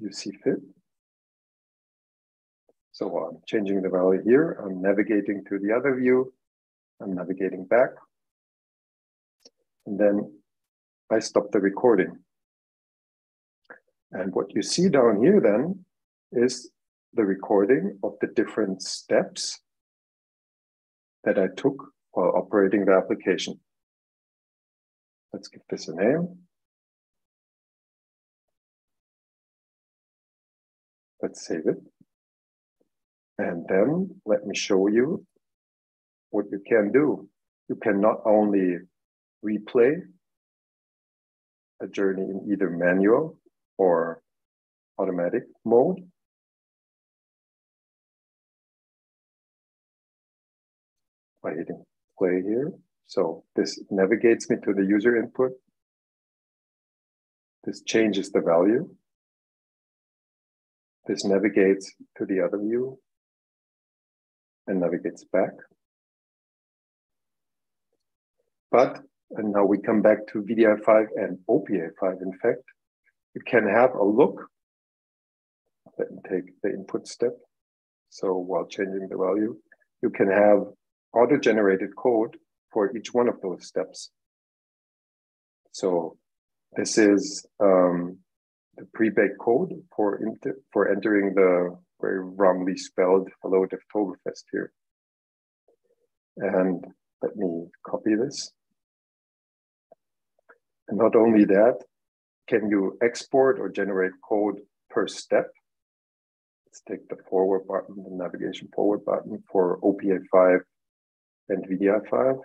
you 0.00 0.10
see 0.12 0.30
fit. 0.42 0.60
So 2.92 3.14
I'm 3.18 3.42
changing 3.46 3.82
the 3.82 3.90
value 3.90 4.22
here. 4.24 4.58
I'm 4.64 4.80
navigating 4.80 5.44
to 5.50 5.58
the 5.58 5.74
other 5.74 5.96
view. 5.96 6.32
I'm 7.00 7.14
navigating 7.14 7.66
back. 7.66 7.90
And 9.86 9.98
then 9.98 10.32
I 11.10 11.20
stop 11.20 11.52
the 11.52 11.60
recording. 11.60 12.18
And 14.12 14.34
what 14.34 14.54
you 14.54 14.62
see 14.62 14.88
down 14.88 15.22
here 15.22 15.40
then 15.40 15.84
is 16.32 16.70
the 17.14 17.24
recording 17.24 17.98
of 18.02 18.14
the 18.20 18.28
different 18.28 18.82
steps 18.82 19.60
that 21.24 21.38
I 21.38 21.46
took 21.56 21.76
while 22.12 22.32
operating 22.36 22.84
the 22.84 22.92
application. 22.92 23.58
Let's 25.32 25.48
give 25.48 25.62
this 25.70 25.88
a 25.88 25.94
name. 25.94 26.38
Let's 31.22 31.46
save 31.46 31.66
it. 31.66 31.78
And 33.38 33.66
then 33.68 34.20
let 34.24 34.46
me 34.46 34.54
show 34.56 34.86
you 34.88 35.26
what 36.30 36.46
you 36.50 36.62
can 36.66 36.90
do. 36.92 37.28
You 37.68 37.76
can 37.76 38.00
not 38.00 38.20
only 38.24 38.78
replay 39.44 40.00
a 41.80 41.86
journey 41.86 42.22
in 42.22 42.48
either 42.50 42.70
manual 42.70 43.38
or 43.78 44.22
automatic 44.98 45.44
mode, 45.64 45.98
by 51.42 51.50
hitting 51.50 51.84
play 52.18 52.42
here. 52.42 52.72
So 53.06 53.44
this 53.54 53.80
navigates 53.90 54.48
me 54.50 54.56
to 54.64 54.72
the 54.72 54.84
user 54.84 55.16
input. 55.16 55.52
This 57.64 57.82
changes 57.82 58.30
the 58.30 58.40
value. 58.40 58.88
This 61.06 61.24
navigates 61.24 61.92
to 62.16 62.24
the 62.24 62.40
other 62.40 62.58
view 62.58 62.98
and 64.66 64.80
navigates 64.80 65.24
back. 65.32 65.52
But, 68.72 69.02
and 69.30 69.52
now 69.52 69.64
we 69.64 69.78
come 69.78 70.02
back 70.02 70.18
to 70.28 70.42
VDI5 70.42 71.06
and 71.16 71.38
OPA5, 71.48 72.22
in 72.22 72.32
fact, 72.40 72.62
you 73.34 73.42
can 73.46 73.66
have 73.68 73.94
a 73.94 74.04
look. 74.04 74.48
Let 75.98 76.10
me 76.10 76.18
take 76.28 76.60
the 76.62 76.70
input 76.70 77.08
step. 77.08 77.32
So 78.10 78.34
while 78.34 78.66
changing 78.66 79.08
the 79.10 79.16
value, 79.16 79.56
you 80.02 80.10
can 80.10 80.30
have 80.30 80.60
auto-generated 81.12 81.90
code 81.96 82.36
for 82.72 82.96
each 82.96 83.12
one 83.12 83.28
of 83.28 83.40
those 83.40 83.66
steps. 83.66 84.10
So 85.72 86.16
this 86.76 86.98
is 86.98 87.46
um, 87.60 88.18
the 88.76 88.86
pre-baked 88.94 89.38
code 89.40 89.72
for, 89.94 90.20
for 90.72 90.90
entering 90.90 91.34
the 91.34 91.76
very 92.00 92.20
wrongly 92.20 92.76
spelled 92.76 93.28
hello 93.42 93.66
Devtoberfest 93.66 94.44
here. 94.52 94.72
And 96.36 96.84
let 97.22 97.34
me 97.36 97.66
copy 97.86 98.14
this. 98.14 98.52
And 100.88 100.98
not 100.98 101.16
only 101.16 101.44
that, 101.46 101.78
can 102.48 102.68
you 102.68 102.96
export 103.02 103.58
or 103.58 103.68
generate 103.68 104.12
code 104.26 104.60
per 104.90 105.08
step? 105.08 105.50
Let's 106.66 106.82
take 106.88 107.08
the 107.08 107.22
forward 107.28 107.66
button, 107.66 108.04
the 108.04 108.10
navigation 108.10 108.68
forward 108.74 109.04
button 109.04 109.42
for 109.50 109.80
OPA5 109.80 110.60
and 111.48 111.66
VDI5. 111.68 112.38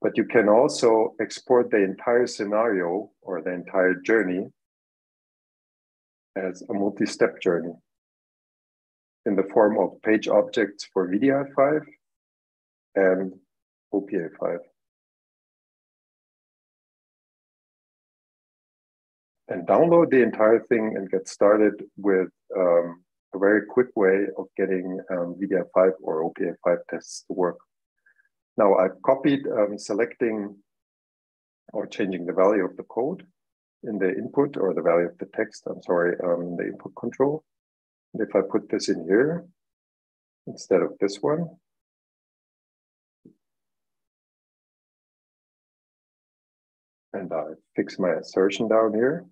But 0.00 0.16
you 0.16 0.24
can 0.24 0.48
also 0.48 1.14
export 1.20 1.70
the 1.70 1.82
entire 1.82 2.26
scenario 2.26 3.10
or 3.22 3.42
the 3.42 3.52
entire 3.52 3.94
journey 3.94 4.46
as 6.36 6.62
a 6.70 6.74
multi-step 6.74 7.40
journey 7.40 7.72
in 9.26 9.34
the 9.34 9.42
form 9.42 9.78
of 9.78 10.00
page 10.02 10.28
objects 10.28 10.88
for 10.92 11.08
VDI5 11.08 11.80
and 12.94 13.32
OPA5. 13.92 14.58
And 19.48 19.66
download 19.66 20.10
the 20.10 20.22
entire 20.22 20.60
thing 20.68 20.94
and 20.96 21.10
get 21.10 21.26
started 21.26 21.82
with 21.96 22.28
um, 22.56 23.02
a 23.34 23.38
very 23.38 23.62
quick 23.66 23.88
way 23.96 24.26
of 24.36 24.46
getting 24.56 25.00
um, 25.10 25.36
VDI5 25.40 25.92
or 26.02 26.30
OPA5 26.30 26.76
tests 26.90 27.24
to 27.28 27.32
work. 27.32 27.58
Now 28.58 28.76
I've 28.76 29.00
copied 29.02 29.46
um, 29.46 29.78
selecting 29.78 30.54
or 31.72 31.86
changing 31.86 32.26
the 32.26 32.32
value 32.32 32.64
of 32.64 32.76
the 32.76 32.82
code 32.84 33.26
in 33.84 33.98
the 33.98 34.10
input 34.10 34.56
or 34.56 34.74
the 34.74 34.82
value 34.82 35.06
of 35.06 35.18
the 35.18 35.28
text, 35.34 35.64
I'm 35.66 35.82
sorry, 35.82 36.16
um, 36.24 36.56
the 36.56 36.64
input 36.64 36.92
control. 36.96 37.44
And 38.12 38.26
if 38.26 38.34
I 38.34 38.40
put 38.40 38.68
this 38.68 38.88
in 38.88 39.04
here 39.04 39.46
instead 40.46 40.82
of 40.82 40.92
this 41.00 41.18
one, 41.20 41.48
and 47.12 47.32
I 47.32 47.44
fix 47.76 47.98
my 47.98 48.10
assertion 48.10 48.68
down 48.68 48.94
here, 48.94 49.26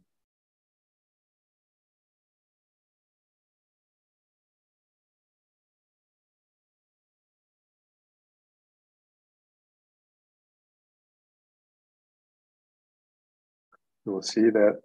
you 14.06 14.12
will 14.12 14.22
see 14.22 14.50
that, 14.50 14.80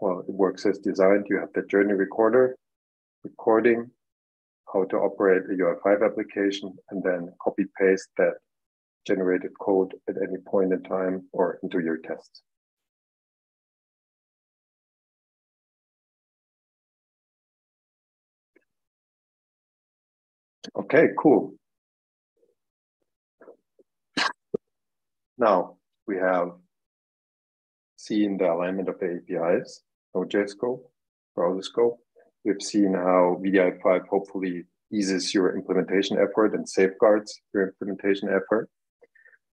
well, 0.00 0.20
it 0.20 0.32
works 0.32 0.66
as 0.66 0.78
designed. 0.78 1.26
You 1.28 1.38
have 1.38 1.52
the 1.54 1.62
journey 1.62 1.94
recorder, 1.94 2.56
recording, 3.24 3.90
how 4.72 4.84
to 4.84 4.96
operate 4.98 5.42
a 5.50 5.54
UI5 5.54 6.04
application, 6.04 6.76
and 6.90 7.02
then 7.02 7.32
copy 7.42 7.64
paste 7.78 8.08
that 8.18 8.34
generated 9.06 9.50
code 9.58 9.94
at 10.08 10.16
any 10.16 10.36
point 10.46 10.72
in 10.72 10.82
time 10.82 11.26
or 11.32 11.58
into 11.62 11.80
your 11.80 11.96
tests. 11.96 12.42
Okay, 20.76 21.08
cool. 21.18 21.54
Now 25.38 25.76
we 26.06 26.16
have 26.18 26.52
seen 28.10 28.36
the 28.38 28.52
alignment 28.52 28.88
of 28.88 28.98
the 28.98 29.08
APIs, 29.16 29.82
Node.js 30.14 30.50
scope, 30.50 30.82
browser 31.36 31.62
scope. 31.62 31.98
We've 32.44 32.60
seen 32.72 32.92
how 32.92 33.40
VDI5 33.40 34.08
hopefully 34.08 34.64
eases 34.92 35.32
your 35.32 35.54
implementation 35.56 36.18
effort 36.18 36.54
and 36.54 36.68
safeguards 36.68 37.40
your 37.54 37.68
implementation 37.68 38.28
effort. 38.28 38.68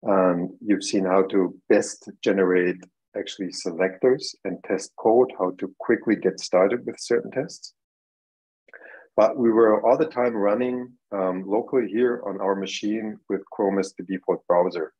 Um, 0.08 0.56
you've 0.60 0.84
seen 0.84 1.04
how 1.04 1.22
to 1.32 1.52
best 1.68 2.08
generate 2.22 2.80
actually 3.16 3.50
selectors 3.50 4.36
and 4.44 4.62
test 4.62 4.92
code, 4.96 5.32
how 5.36 5.50
to 5.58 5.74
quickly 5.80 6.14
get 6.14 6.38
started 6.38 6.86
with 6.86 6.96
certain 7.00 7.32
tests. 7.32 7.74
But 9.16 9.36
we 9.36 9.50
were 9.50 9.84
all 9.84 9.98
the 9.98 10.14
time 10.20 10.36
running 10.36 10.92
um, 11.10 11.44
locally 11.46 11.88
here 11.88 12.22
on 12.24 12.40
our 12.40 12.54
machine 12.54 13.18
with 13.28 13.42
Chrome 13.50 13.80
as 13.80 13.94
the 13.94 14.04
default 14.04 14.46
browser. 14.46 14.92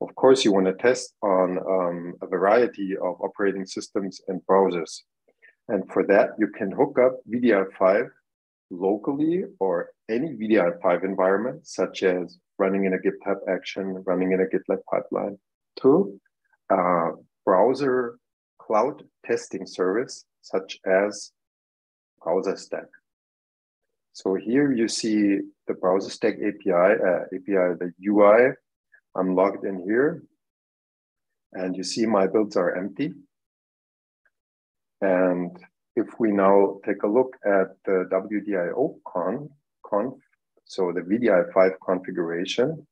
Of 0.00 0.14
course, 0.14 0.44
you 0.44 0.52
want 0.52 0.66
to 0.66 0.72
test 0.74 1.14
on 1.22 1.58
um, 1.58 2.14
a 2.22 2.26
variety 2.26 2.96
of 2.96 3.20
operating 3.20 3.66
systems 3.66 4.20
and 4.28 4.40
browsers. 4.48 5.00
And 5.68 5.90
for 5.92 6.04
that, 6.06 6.30
you 6.38 6.48
can 6.48 6.70
hook 6.70 6.98
up 6.98 7.18
VDI5 7.30 8.08
locally 8.70 9.44
or 9.58 9.90
any 10.08 10.28
VDI5 10.28 11.04
environment, 11.04 11.66
such 11.66 12.02
as 12.02 12.38
running 12.58 12.86
in 12.86 12.94
a 12.94 12.98
GitHub 12.98 13.38
action, 13.48 14.02
running 14.06 14.32
in 14.32 14.40
a 14.40 14.44
GitLab 14.44 14.78
pipeline, 14.90 15.38
to 15.80 16.18
a 16.70 17.10
browser 17.44 18.18
cloud 18.58 19.02
testing 19.26 19.66
service, 19.66 20.24
such 20.42 20.78
as 20.86 21.32
Browser 22.22 22.56
Stack. 22.56 22.86
So 24.12 24.34
here 24.34 24.72
you 24.72 24.88
see 24.88 25.40
the 25.66 25.74
Browser 25.74 26.10
Stack 26.10 26.34
API, 26.34 26.70
uh, 26.72 27.24
API, 27.34 27.76
the 27.78 27.92
UI. 28.06 28.54
I'm 29.16 29.34
logged 29.34 29.64
in 29.64 29.82
here, 29.82 30.22
and 31.52 31.76
you 31.76 31.82
see 31.82 32.06
my 32.06 32.26
builds 32.26 32.56
are 32.56 32.76
empty. 32.76 33.12
And 35.00 35.56
if 35.96 36.06
we 36.18 36.30
now 36.30 36.78
take 36.84 37.02
a 37.02 37.08
look 37.08 37.36
at 37.44 37.76
the 37.84 38.08
WDIO 38.12 38.96
con, 39.06 39.50
conf, 39.84 40.14
so 40.64 40.92
the 40.92 41.00
VDI5 41.00 41.72
configuration, 41.84 42.86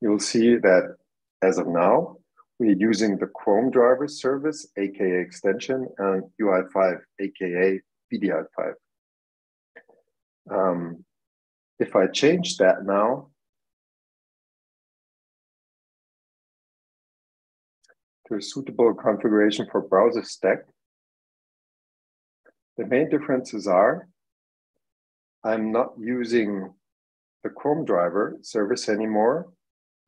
you'll 0.00 0.18
see 0.18 0.56
that 0.56 0.96
as 1.42 1.58
of 1.58 1.66
now, 1.66 2.16
we're 2.58 2.76
using 2.76 3.18
the 3.18 3.26
Chrome 3.26 3.70
driver 3.70 4.08
service, 4.08 4.66
aka 4.78 5.20
extension, 5.20 5.88
and 5.98 6.22
UI5, 6.40 7.00
aka 7.20 7.80
VDI5. 8.12 8.72
Um, 10.50 11.04
if 11.78 11.96
I 11.96 12.06
change 12.06 12.58
that 12.58 12.84
now 12.84 13.30
to 18.28 18.36
a 18.36 18.42
suitable 18.42 18.94
configuration 18.94 19.66
for 19.70 19.82
browser 19.82 20.24
stack, 20.24 20.58
the 22.76 22.86
main 22.86 23.08
differences 23.08 23.66
are 23.66 24.08
I'm 25.44 25.72
not 25.72 25.92
using 25.98 26.72
the 27.42 27.50
Chrome 27.50 27.84
driver 27.84 28.38
service 28.40 28.88
anymore, 28.88 29.52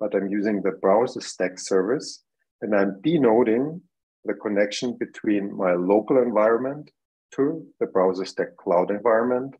but 0.01 0.15
I'm 0.15 0.29
using 0.29 0.63
the 0.63 0.73
browser 0.73 1.21
stack 1.21 1.59
service 1.59 2.25
and 2.63 2.75
I'm 2.75 3.01
denoting 3.03 3.83
the 4.25 4.35
connection 4.35 4.97
between 4.99 5.55
my 5.55 5.75
local 5.75 6.23
environment 6.23 6.91
to 7.35 7.67
the 7.81 7.87
browser 7.87 8.25
stack 8.25 8.57
cloud 8.57 8.91
environment 8.91 9.55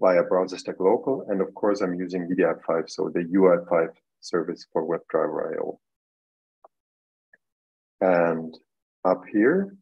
via 0.00 0.22
browser 0.24 0.58
stack 0.58 0.80
local. 0.80 1.24
And 1.28 1.40
of 1.40 1.54
course, 1.54 1.80
I'm 1.80 1.94
using 1.94 2.28
VDI5, 2.28 2.90
so 2.90 3.10
the 3.14 3.24
UI5 3.24 3.90
service 4.20 4.66
for 4.72 4.84
WebDriver 4.84 5.54
IO. 5.54 5.78
And 8.00 8.56
up 9.04 9.22
here, 9.32 9.74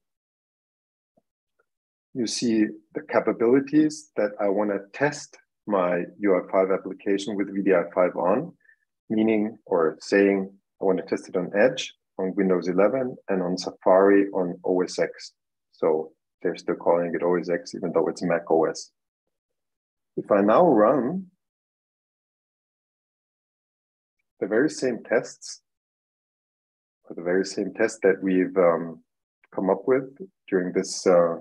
you 2.15 2.27
see 2.27 2.65
the 2.95 3.03
capabilities 3.13 4.11
that 4.17 4.31
I 4.41 4.49
want 4.49 4.71
to 4.71 4.81
test 4.99 5.37
my 5.67 6.05
UI5 6.25 6.73
application 6.73 7.37
with 7.37 7.55
VDI5 7.55 8.17
on, 8.17 8.53
meaning 9.11 9.59
or 9.67 9.99
saying 10.01 10.51
I 10.81 10.85
want 10.85 10.99
to 10.99 11.05
test 11.05 11.29
it 11.29 11.37
on 11.37 11.51
Edge, 11.55 11.93
on 12.19 12.35
Windows 12.35 12.69
11, 12.69 13.17
and 13.29 13.43
on 13.43 13.59
Safari 13.59 14.29
on 14.29 14.59
OS 14.65 14.99
X. 14.99 15.33
So 15.73 16.13
they're 16.43 16.57
still 16.57 16.77
calling 16.77 17.13
it 17.15 17.23
OS 17.23 17.51
X, 17.51 17.75
even 17.75 17.93
though 17.93 18.09
it's 18.09 18.23
Mac 18.23 18.51
OS. 18.51 18.91
If 20.17 20.31
I 20.31 20.41
now 20.41 20.67
run 20.67 21.27
the 24.41 24.47
very 24.47 24.71
same 24.71 25.03
tests, 25.07 25.61
or 27.09 27.15
the 27.15 27.23
very 27.23 27.45
same 27.45 27.73
test 27.75 28.01
that 28.03 28.23
we've 28.23 28.57
um, 28.57 29.01
come 29.55 29.71
up 29.71 29.83
with 29.87 30.05
during 30.49 30.73
this 30.73 31.07
uh, 31.07 31.37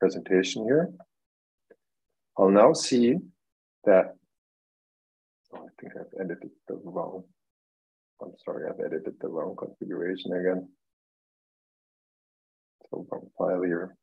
presentation 0.00 0.64
here, 0.64 0.90
I'll 2.38 2.50
now 2.50 2.72
see 2.72 3.16
that, 3.84 4.14
oh, 5.54 5.58
I 5.58 5.68
think 5.80 5.92
I've 5.98 6.20
edited 6.20 6.50
the 6.68 6.78
wrong, 6.84 7.24
I'm 8.22 8.32
sorry, 8.44 8.68
I've 8.68 8.80
edited 8.84 9.14
the 9.20 9.28
wrong 9.28 9.56
configuration 9.56 10.32
again. 10.32 10.68
So 12.90 13.06
wrong 13.10 13.28
file 13.36 13.62
here. 13.62 13.96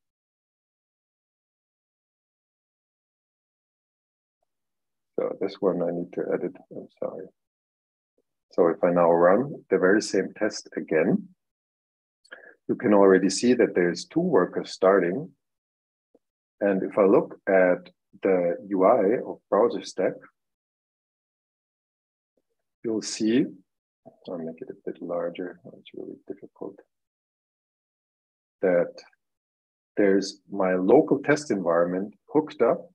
So 5.17 5.37
this 5.39 5.55
one 5.61 5.81
I 5.81 5.91
need 5.91 6.11
to 6.13 6.23
edit, 6.33 6.55
I'm 6.71 6.87
sorry. 6.99 7.25
So 8.55 8.69
if 8.69 8.81
I 8.85 8.89
now 8.91 9.11
run 9.11 9.53
the 9.69 9.77
very 9.77 10.01
same 10.01 10.29
test 10.39 10.69
again, 10.77 11.27
you 12.69 12.75
can 12.75 12.93
already 12.93 13.29
see 13.29 13.53
that 13.53 13.75
there's 13.75 14.05
two 14.05 14.21
workers 14.21 14.71
starting. 14.71 15.29
And 16.61 16.81
if 16.81 16.97
I 16.97 17.03
look 17.03 17.37
at 17.49 17.89
the 18.23 18.55
UI 18.73 19.17
of 19.27 19.39
browser 19.49 19.83
stack, 19.83 20.13
you'll 22.81 23.01
see, 23.01 23.43
I'll 24.29 24.37
make 24.37 24.61
it 24.61 24.69
a 24.69 24.89
bit 24.89 25.01
larger, 25.01 25.59
it's 25.77 25.93
really 25.93 26.15
difficult, 26.25 26.79
that 28.61 28.93
there's 29.97 30.39
my 30.49 30.75
local 30.75 31.19
test 31.19 31.51
environment 31.51 32.13
hooked 32.29 32.61
up 32.61 32.89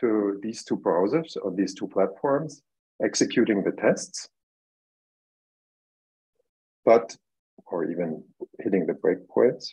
to 0.00 0.38
these 0.42 0.64
two 0.64 0.76
browsers 0.76 1.34
or 1.42 1.50
these 1.50 1.72
two 1.72 1.88
platforms, 1.88 2.60
executing 3.02 3.62
the 3.62 3.72
tests, 3.72 4.28
but, 6.84 7.16
or 7.66 7.84
even 7.90 8.24
hitting 8.60 8.86
the 8.86 8.94
breakpoints. 8.94 9.68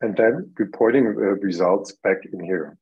And 0.00 0.16
then 0.16 0.52
reporting 0.58 1.04
the 1.04 1.34
results 1.42 1.92
back 2.02 2.18
in 2.32 2.42
here. 2.42 2.78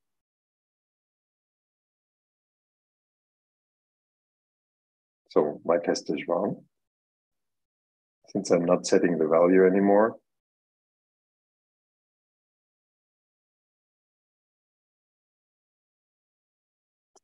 So 5.31 5.61
my 5.65 5.79
test 5.79 6.11
is 6.11 6.27
wrong 6.29 6.63
since 8.29 8.51
I'm 8.51 8.65
not 8.65 8.87
setting 8.87 9.19
the 9.19 9.27
value 9.27 9.67
anymore. 9.67 10.17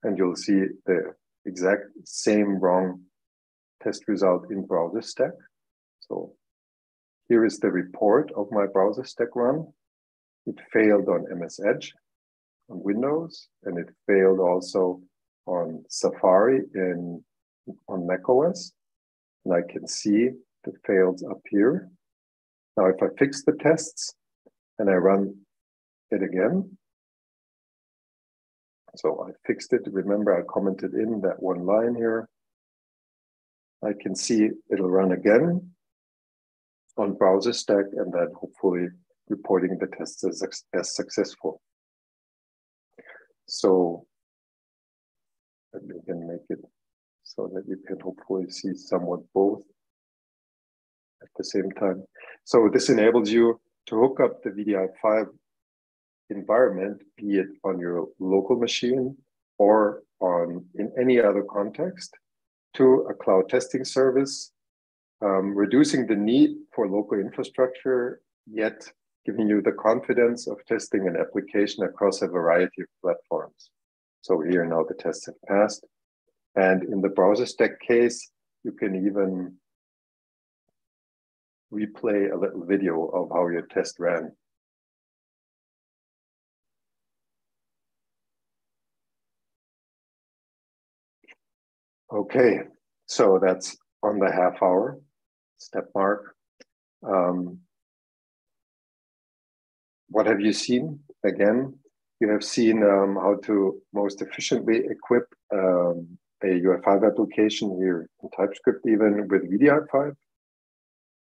And 0.05 0.17
you'll 0.17 0.37
see 0.37 0.61
the 0.87 1.15
exact 1.47 1.87
same 2.05 2.59
wrong 2.61 3.01
test 3.83 4.05
result 4.07 4.51
in 4.51 4.67
browser 4.67 5.03
stack. 5.03 5.33
So 6.01 6.35
here 7.29 7.45
is 7.45 7.59
the 7.59 7.71
report 7.71 8.31
of 8.37 8.49
my 8.51 8.67
browser 8.67 9.05
stack 9.05 9.35
run. 9.35 9.67
It 10.47 10.57
failed 10.73 11.09
on 11.09 11.27
MS 11.39 11.61
Edge 11.67 11.93
on 12.69 12.83
Windows, 12.83 13.49
and 13.65 13.79
it 13.79 13.89
failed 14.07 14.41
also 14.41 15.01
on 15.47 15.85
Safari 15.89 16.61
in 16.75 17.23
on 17.89 18.07
macOS. 18.07 18.73
And 19.45 19.55
I 19.55 19.63
can 19.71 19.87
see 19.89 20.31
the 20.65 20.73
failed 20.87 21.23
up 21.31 21.41
here. 21.49 21.89
Now, 22.77 22.87
if 22.87 23.03
I 23.03 23.07
fix 23.19 23.45
the 23.45 23.53
tests 23.53 24.15
and 24.79 24.91
I 24.91 24.95
run 24.95 25.35
it 26.11 26.23
again, 26.23 26.77
so 28.97 29.27
I 29.29 29.33
fixed 29.47 29.73
it. 29.73 29.83
Remember, 29.87 30.37
I 30.37 30.43
commented 30.53 30.95
in 30.95 31.21
that 31.23 31.43
one 31.43 31.67
line 31.67 31.95
here. 31.95 32.29
I 33.85 33.93
can 34.01 34.15
see 34.15 34.49
it'll 34.71 34.91
run 34.91 35.13
again 35.13 35.71
on 36.97 37.15
browser 37.15 37.53
stack 37.53 37.85
and 37.97 38.13
then 38.13 38.29
hopefully 38.39 38.89
reporting 39.29 39.77
the 39.79 39.89
tests 39.99 40.25
as, 40.25 40.43
as 40.73 40.95
successful. 40.95 41.61
So 43.47 44.07
me 45.83 45.97
can 46.07 46.27
make 46.27 46.47
it 46.49 46.61
so 47.23 47.51
that 47.55 47.65
you 47.67 47.79
can 47.87 47.99
hopefully 48.01 48.49
see 48.51 48.75
somewhat 48.75 49.21
both 49.33 49.63
at 51.23 51.29
the 51.37 51.45
same 51.45 51.71
time. 51.73 52.05
So 52.45 52.69
this 52.73 52.89
enables 52.91 53.31
you 53.31 53.61
to 53.87 54.01
hook 54.01 54.21
up 54.23 54.43
the 54.43 54.51
VDI5 54.51 55.27
environment, 56.31 57.03
be 57.17 57.39
it 57.39 57.49
on 57.65 57.79
your 57.79 58.09
local 58.19 58.57
machine 58.57 59.17
or 59.59 60.03
on 60.21 60.65
in 60.75 60.93
any 60.99 61.21
other 61.21 61.45
context, 61.51 62.15
to 62.75 63.07
a 63.11 63.15
cloud 63.15 63.49
testing 63.49 63.85
service, 63.85 64.53
um, 65.23 65.55
reducing 65.55 66.07
the 66.07 66.17
need 66.17 66.51
for 66.75 66.89
local 66.89 67.19
infrastructure, 67.19 68.21
yet 68.47 68.91
giving 69.25 69.49
you 69.49 69.63
the 69.63 69.73
confidence 69.73 70.47
of 70.47 70.65
testing 70.67 71.07
an 71.07 71.17
application 71.17 71.85
across 71.85 72.21
a 72.21 72.29
variety 72.29 72.83
of 72.83 72.89
platforms. 73.01 73.71
So 74.21 74.41
here 74.41 74.65
now 74.67 74.85
the 74.85 74.95
tests 74.95 75.27
have 75.27 75.41
passed. 75.49 75.87
And 76.57 76.83
in 76.85 77.01
the 77.01 77.09
browser 77.09 77.47
stack 77.47 77.81
case, 77.81 78.31
you 78.65 78.73
can 78.73 79.07
even 79.07 79.55
replay 81.73 82.33
a 82.33 82.37
little 82.37 82.65
video 82.65 83.07
of 83.07 83.31
how 83.33 83.49
your 83.49 83.63
test 83.63 83.99
ran. 83.99 84.33
Okay, 92.13 92.61
so 93.07 93.41
that's 93.43 93.77
on 94.03 94.19
the 94.19 94.31
half 94.31 94.63
hour 94.63 94.99
step 95.59 95.89
mark. 95.95 96.35
Um, 97.03 97.59
what 100.09 100.27
have 100.27 100.41
you 100.41 100.53
seen? 100.53 101.01
Again, 101.25 101.75
you 102.21 102.29
have 102.29 102.45
seen 102.45 102.83
um, 102.83 103.17
how 103.17 103.37
to 103.45 103.81
most 103.93 104.23
efficiently 104.23 104.83
equip 104.91 105.25
um, 105.53 106.19
a 106.43 106.47
UI5 106.47 107.07
application 107.07 107.77
here 107.79 108.09
in 108.23 108.29
TypeScript, 108.31 108.87
even 108.87 109.27
with 109.29 109.51
wdi5. 109.51 110.15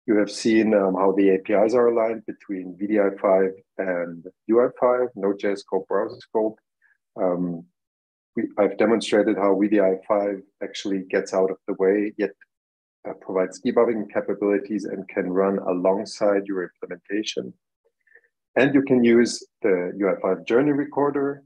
You 0.08 0.16
have 0.18 0.32
seen 0.32 0.74
um, 0.74 0.96
how 0.96 1.14
the 1.14 1.36
APIs 1.36 1.76
are 1.76 1.88
aligned 1.88 2.26
between 2.26 2.76
wdi5 2.82 3.52
and 3.78 4.26
UI5, 4.50 5.08
Node.js 5.16 5.60
scope, 5.60 5.88
browser 5.88 6.18
scope. 6.20 6.60
We, 8.36 8.50
I've 8.58 8.78
demonstrated 8.78 9.38
how 9.38 9.56
wdi5 9.56 10.42
actually 10.64 11.04
gets 11.10 11.34
out 11.34 11.52
of 11.52 11.58
the 11.68 11.74
way, 11.74 12.14
yet 12.18 12.32
uh, 13.08 13.14
provides 13.22 13.62
debugging 13.62 14.12
capabilities 14.14 14.86
and 14.86 15.08
can 15.08 15.32
run 15.32 15.60
alongside 15.60 16.46
your 16.46 16.70
implementation. 16.70 17.54
And 18.56 18.74
you 18.74 18.84
can 18.84 19.04
use 19.04 19.46
the 19.62 19.92
UI5 20.00 20.46
journey 20.46 20.72
recorder 20.72 21.44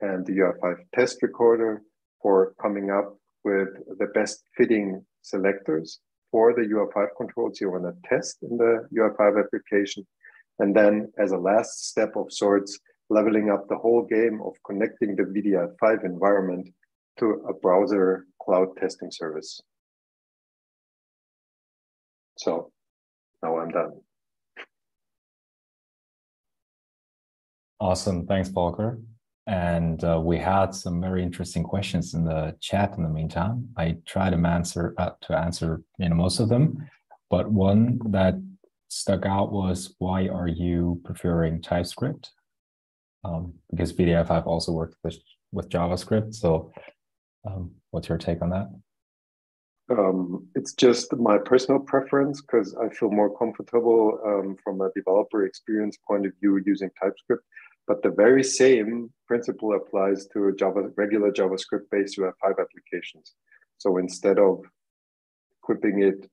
and 0.00 0.24
the 0.26 0.32
UI5 0.32 0.76
test 0.94 1.22
recorder 1.22 1.82
for 2.22 2.54
coming 2.60 2.90
up 2.90 3.16
with 3.44 3.68
the 3.98 4.06
best 4.06 4.44
fitting 4.56 5.04
selectors 5.22 6.00
for 6.30 6.52
the 6.52 6.62
UI5 6.62 7.08
controls 7.16 7.60
you 7.60 7.70
want 7.70 7.84
to 7.84 8.08
test 8.08 8.38
in 8.42 8.56
the 8.56 8.88
UI5 8.96 9.44
application. 9.44 10.06
And 10.58 10.74
then 10.74 11.12
as 11.18 11.32
a 11.32 11.38
last 11.38 11.88
step 11.88 12.16
of 12.16 12.32
sorts, 12.32 12.78
leveling 13.14 13.48
up 13.50 13.68
the 13.68 13.76
whole 13.84 14.04
game 14.16 14.40
of 14.44 14.54
connecting 14.66 15.14
the 15.16 15.22
wdi5 15.34 16.04
environment 16.04 16.68
to 17.18 17.26
a 17.48 17.54
browser 17.54 18.26
cloud 18.42 18.68
testing 18.76 19.10
service. 19.10 19.60
So 22.36 22.72
now 23.42 23.58
I'm 23.58 23.70
done. 23.70 23.92
Awesome. 27.80 28.26
Thanks, 28.26 28.48
Volker. 28.48 28.98
And 29.46 30.02
uh, 30.02 30.20
we 30.24 30.38
had 30.38 30.74
some 30.74 31.00
very 31.00 31.22
interesting 31.22 31.62
questions 31.62 32.14
in 32.14 32.24
the 32.24 32.56
chat 32.60 32.94
in 32.96 33.02
the 33.02 33.10
meantime. 33.10 33.68
I 33.76 33.98
tried 34.06 34.30
to 34.30 34.38
answer 34.38 34.94
uh, 34.98 35.10
to 35.22 35.38
answer 35.38 35.82
you 35.98 36.08
know 36.08 36.16
most 36.16 36.40
of 36.40 36.48
them, 36.48 36.88
but 37.30 37.50
one 37.50 38.00
that 38.10 38.34
stuck 38.88 39.26
out 39.26 39.52
was 39.52 39.94
why 39.98 40.28
are 40.28 40.48
you 40.48 41.00
preferring 41.04 41.60
TypeScript? 41.60 42.32
Um, 43.24 43.54
because 43.70 43.92
wdi5 43.92 44.46
also 44.46 44.72
works 44.72 44.96
with, 45.02 45.18
with 45.52 45.68
JavaScript. 45.68 46.34
So, 46.34 46.72
um, 47.46 47.72
what's 47.90 48.08
your 48.08 48.18
take 48.18 48.42
on 48.42 48.50
that? 48.50 48.68
Um, 49.90 50.46
it's 50.54 50.72
just 50.72 51.14
my 51.16 51.36
personal 51.38 51.80
preference 51.80 52.40
because 52.40 52.74
I 52.76 52.88
feel 52.88 53.10
more 53.10 53.36
comfortable 53.36 54.18
um, 54.26 54.56
from 54.62 54.80
a 54.80 54.90
developer 54.96 55.44
experience 55.44 55.98
point 56.06 56.24
of 56.26 56.32
view 56.40 56.60
using 56.64 56.90
TypeScript. 57.02 57.44
But 57.86 58.02
the 58.02 58.10
very 58.10 58.42
same 58.42 59.12
principle 59.26 59.74
applies 59.74 60.26
to 60.32 60.54
Java, 60.58 60.88
regular 60.96 61.30
JavaScript 61.30 61.90
based 61.90 62.18
UI5 62.18 62.52
applications. 62.58 63.34
So 63.76 63.98
instead 63.98 64.38
of 64.38 64.62
equipping 65.62 66.02
it 66.02 66.30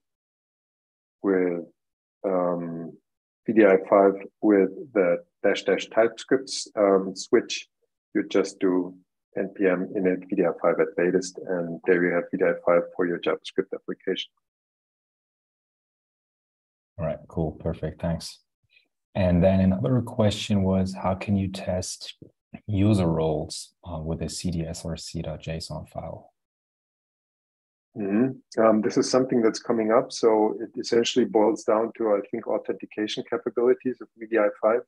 with 1.23 1.65
um, 2.25 2.97
wdi5 3.49 4.21
with 4.41 4.69
the 4.93 5.17
dash 5.43 5.63
dash 5.63 5.87
TypeScript 5.89 6.51
um, 6.77 7.15
switch, 7.15 7.67
you 8.13 8.27
just 8.27 8.59
do 8.59 8.95
npm 9.37 9.87
init 9.97 10.25
wdi5 10.31 10.81
at 10.81 10.87
latest, 10.97 11.39
and 11.47 11.79
there 11.85 12.03
you 12.03 12.13
have 12.13 12.25
wdi5 12.33 12.81
for 12.95 13.07
your 13.07 13.19
JavaScript 13.19 13.73
application. 13.73 14.31
All 16.97 17.05
right, 17.05 17.19
cool, 17.27 17.53
perfect, 17.53 18.01
thanks. 18.01 18.39
And 19.15 19.43
then 19.43 19.59
another 19.59 20.01
question 20.01 20.63
was, 20.63 20.93
how 20.93 21.15
can 21.15 21.35
you 21.35 21.49
test 21.49 22.15
user 22.67 23.07
roles 23.07 23.73
uh, 23.83 23.99
with 23.99 24.21
a 24.21 24.25
cdsrc.json 24.25 25.89
file? 25.89 26.31
Mm-hmm. 27.97 28.61
Um, 28.61 28.81
this 28.81 28.97
is 28.97 29.09
something 29.09 29.41
that's 29.41 29.59
coming 29.59 29.91
up. 29.91 30.11
So 30.13 30.57
it 30.61 30.69
essentially 30.79 31.25
boils 31.25 31.63
down 31.63 31.91
to, 31.97 32.11
I 32.11 32.19
think, 32.29 32.47
authentication 32.47 33.23
capabilities 33.29 33.97
of 34.01 34.07
wdi5. 34.21 34.79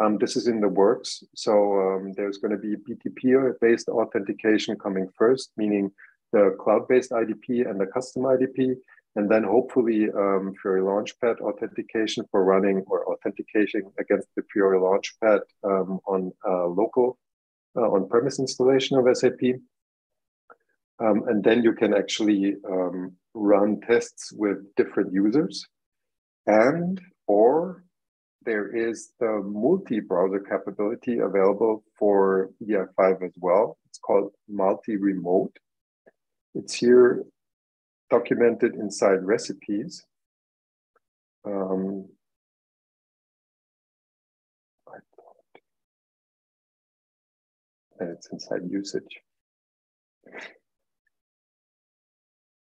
Um, 0.00 0.16
this 0.18 0.34
is 0.36 0.46
in 0.46 0.60
the 0.60 0.68
works. 0.68 1.22
So 1.34 1.52
um, 1.52 2.12
there's 2.16 2.38
going 2.38 2.52
to 2.52 2.56
be 2.56 2.74
BTP-based 2.76 3.88
authentication 3.88 4.76
coming 4.78 5.08
first, 5.16 5.52
meaning 5.56 5.92
the 6.32 6.56
cloud-based 6.58 7.10
IDP 7.10 7.68
and 7.68 7.78
the 7.78 7.86
custom 7.86 8.22
IDP, 8.22 8.76
and 9.16 9.30
then 9.30 9.42
hopefully 9.42 10.08
um, 10.16 10.54
Fiori 10.62 10.80
Launchpad 10.80 11.40
authentication 11.40 12.24
for 12.30 12.44
running 12.44 12.82
or 12.86 13.12
authentication 13.12 13.82
against 13.98 14.28
the 14.36 14.42
Fiori 14.52 14.78
Launchpad 14.78 15.40
um, 15.64 16.00
on 16.06 16.32
uh, 16.48 16.66
local 16.66 17.18
uh, 17.76 17.82
on-premise 17.82 18.38
installation 18.38 18.96
of 18.96 19.16
SAP. 19.16 19.40
Um, 20.98 21.24
and 21.28 21.42
then 21.42 21.62
you 21.62 21.72
can 21.72 21.94
actually 21.94 22.56
um, 22.68 23.12
run 23.34 23.80
tests 23.80 24.32
with 24.32 24.58
different 24.76 25.12
users 25.12 25.66
and 26.46 27.00
or 27.26 27.84
there 28.42 28.74
is 28.74 29.12
the 29.20 29.42
multi-browser 29.44 30.40
capability 30.40 31.18
available 31.18 31.84
for 31.98 32.50
wdi5 32.62 33.22
as 33.22 33.32
well. 33.36 33.76
It's 33.86 33.98
called 33.98 34.32
multi-remote. 34.48 35.56
It's 36.54 36.74
here 36.74 37.24
documented 38.08 38.74
inside 38.74 39.22
recipes. 39.22 40.04
Um, 41.44 42.08
and 48.00 48.10
it's 48.10 48.28
inside 48.32 48.62
usage. 48.68 49.20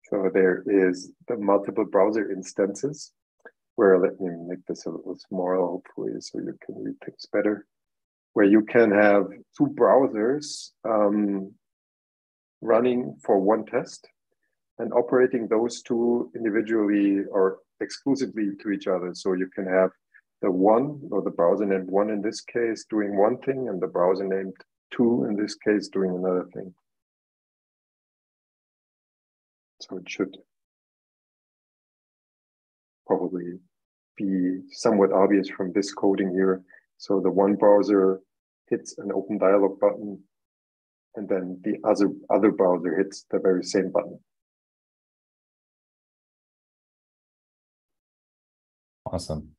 So 0.10 0.30
there 0.34 0.64
is 0.68 1.12
the 1.30 1.38
multiple 1.38 1.86
browser 1.86 2.30
instances 2.32 3.14
where 3.76 4.00
let 4.00 4.20
me 4.20 4.30
make 4.48 4.66
this 4.68 4.86
a 4.86 4.90
little 4.90 5.18
smaller, 5.28 5.56
hopefully, 5.56 6.12
so 6.20 6.40
you 6.40 6.58
can 6.66 6.84
read 6.84 6.96
things 7.06 7.26
better. 7.32 7.66
Where 8.34 8.46
you 8.46 8.64
can 8.64 8.92
have 8.92 9.28
two 9.58 9.68
browsers 9.68 10.70
um, 10.88 11.54
running 12.62 13.18
for 13.24 13.40
one 13.40 13.66
test 13.66 14.08
and 14.80 14.94
operating 14.94 15.48
those 15.48 15.82
two 15.82 16.32
individually 16.36 17.20
or 17.30 17.60
exclusively 17.82 18.52
to 18.62 18.70
each 18.72 18.88
other. 18.88 19.12
So 19.14 19.34
you 19.34 19.50
can 19.54 19.66
have 19.66 19.90
the 20.42 20.52
one 20.52 21.02
or 21.12 21.22
the 21.22 21.30
browser 21.30 21.66
named 21.66 21.90
one 21.90 22.10
in 22.10 22.22
this 22.22 22.42
case 22.42 22.86
doing 22.90 23.18
one 23.18 23.38
thing 23.40 23.68
and 23.70 23.82
the 23.82 23.88
browser 23.88 24.28
named 24.28 24.54
two 24.92 25.26
in 25.30 25.36
this 25.36 25.56
case 25.56 25.88
doing 25.88 26.16
another 26.16 26.48
thing. 26.54 26.74
So 29.82 29.98
it 29.98 30.10
should 30.10 30.38
probably 33.12 33.60
be 34.18 34.60
somewhat 34.72 35.12
obvious 35.12 35.50
from 35.50 35.74
this 35.74 35.94
coding 35.94 36.32
here. 36.32 36.62
So 36.98 37.20
the 37.20 37.32
one 37.32 37.56
browser 37.56 38.22
hits 38.70 38.98
an 39.00 39.12
open 39.14 39.38
dialog 39.38 39.80
button, 39.82 40.20
and 41.16 41.28
then 41.28 41.60
the 41.64 41.76
other, 41.84 42.10
other 42.30 42.52
browser 42.52 42.96
hits 42.96 43.26
the 43.30 43.40
very 43.40 43.64
same 43.64 43.92
button. 43.92 44.18
Awesome. 49.06 49.50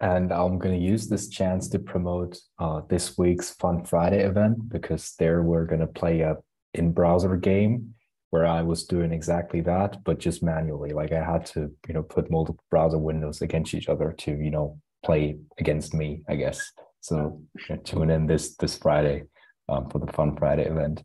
And 0.00 0.30
I'm 0.30 0.58
going 0.58 0.78
to 0.78 0.86
use 0.92 1.08
this 1.08 1.28
chance 1.28 1.68
to 1.68 1.78
promote 1.78 2.36
uh, 2.58 2.82
this 2.90 3.16
week's 3.16 3.50
Fun 3.52 3.84
Friday 3.84 4.22
event 4.24 4.68
because 4.68 5.14
there 5.18 5.42
we're 5.42 5.64
going 5.64 5.80
to 5.80 5.86
play 5.86 6.20
a 6.20 6.36
in-browser 6.74 7.36
game 7.36 7.94
where 8.34 8.46
I 8.46 8.62
was 8.62 8.82
doing 8.82 9.12
exactly 9.12 9.60
that, 9.60 10.02
but 10.02 10.18
just 10.18 10.42
manually. 10.42 10.92
Like 10.92 11.12
I 11.12 11.22
had 11.22 11.46
to, 11.54 11.70
you 11.86 11.94
know, 11.94 12.02
put 12.02 12.32
multiple 12.32 12.64
browser 12.68 12.98
windows 12.98 13.42
against 13.42 13.74
each 13.74 13.88
other 13.88 14.12
to, 14.22 14.32
you 14.32 14.50
know, 14.50 14.76
play 15.04 15.38
against 15.60 15.94
me, 15.94 16.24
I 16.28 16.34
guess. 16.34 16.58
So 17.00 17.40
you 17.54 17.76
know, 17.76 17.82
tune 17.84 18.10
in 18.10 18.26
this 18.26 18.56
this 18.56 18.76
Friday 18.76 19.22
um, 19.68 19.88
for 19.88 20.00
the 20.00 20.12
Fun 20.12 20.36
Friday 20.36 20.66
event. 20.66 21.04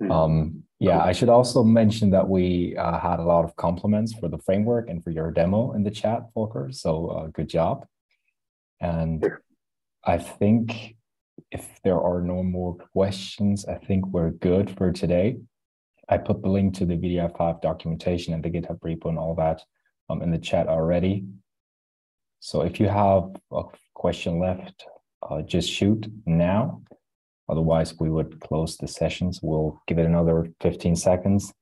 Mm-hmm. 0.00 0.12
Um, 0.12 0.62
yeah, 0.78 1.00
I 1.02 1.10
should 1.10 1.28
also 1.28 1.64
mention 1.64 2.10
that 2.10 2.28
we 2.28 2.76
uh, 2.76 3.00
had 3.00 3.18
a 3.18 3.24
lot 3.24 3.44
of 3.44 3.56
compliments 3.56 4.14
for 4.14 4.28
the 4.28 4.38
framework 4.46 4.88
and 4.88 5.02
for 5.02 5.10
your 5.10 5.32
demo 5.32 5.72
in 5.72 5.82
the 5.82 5.90
chat, 5.90 6.20
Volker. 6.34 6.68
So 6.70 7.08
uh, 7.08 7.26
good 7.38 7.48
job. 7.48 7.84
And 8.80 9.26
I 10.04 10.18
think 10.18 10.94
if 11.50 11.64
there 11.82 12.00
are 12.00 12.22
no 12.22 12.44
more 12.44 12.76
questions, 12.92 13.66
I 13.66 13.78
think 13.86 14.06
we're 14.06 14.30
good 14.30 14.70
for 14.76 14.92
today. 14.92 15.38
I 16.08 16.18
put 16.18 16.42
the 16.42 16.48
link 16.48 16.74
to 16.74 16.86
the 16.86 16.96
wdi5 16.96 17.60
documentation 17.60 18.32
and 18.32 18.42
the 18.42 18.50
GitHub 18.50 18.80
repo 18.80 19.10
and 19.10 19.18
all 19.18 19.34
that 19.34 19.62
um, 20.08 20.22
in 20.22 20.30
the 20.30 20.38
chat 20.38 20.66
already. 20.66 21.26
So 22.40 22.62
if 22.62 22.80
you 22.80 22.88
have 22.88 23.30
a 23.52 23.64
question 23.94 24.38
left, 24.38 24.86
uh, 25.28 25.42
just 25.42 25.70
shoot 25.70 26.06
now. 26.24 26.82
Otherwise, 27.48 27.94
we 27.98 28.10
would 28.10 28.40
close 28.40 28.76
the 28.76 28.88
sessions. 28.88 29.40
We'll 29.42 29.80
give 29.86 29.98
it 29.98 30.06
another 30.06 30.46
15 30.60 30.96
seconds. 30.96 31.52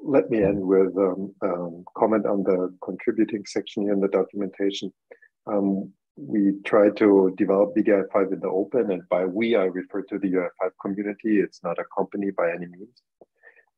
Let 0.00 0.30
me 0.30 0.42
end 0.42 0.60
with 0.60 0.96
um, 0.96 1.34
um, 1.42 1.84
comment 1.96 2.24
on 2.24 2.42
the 2.44 2.74
contributing 2.82 3.44
section 3.46 3.82
here 3.82 3.92
in 3.92 4.00
the 4.00 4.08
documentation. 4.08 4.92
Um, 5.46 5.92
we 6.18 6.54
try 6.64 6.90
to 6.90 7.32
develop 7.36 7.74
wdi5 7.76 8.32
in 8.32 8.40
the 8.40 8.48
open, 8.48 8.90
and 8.90 9.08
by 9.08 9.24
we, 9.24 9.54
I 9.54 9.64
refer 9.64 10.02
to 10.02 10.18
the 10.18 10.28
UI5 10.28 10.70
community. 10.82 11.38
It's 11.40 11.62
not 11.62 11.78
a 11.78 11.84
company 11.96 12.30
by 12.30 12.50
any 12.50 12.66
means. 12.66 13.02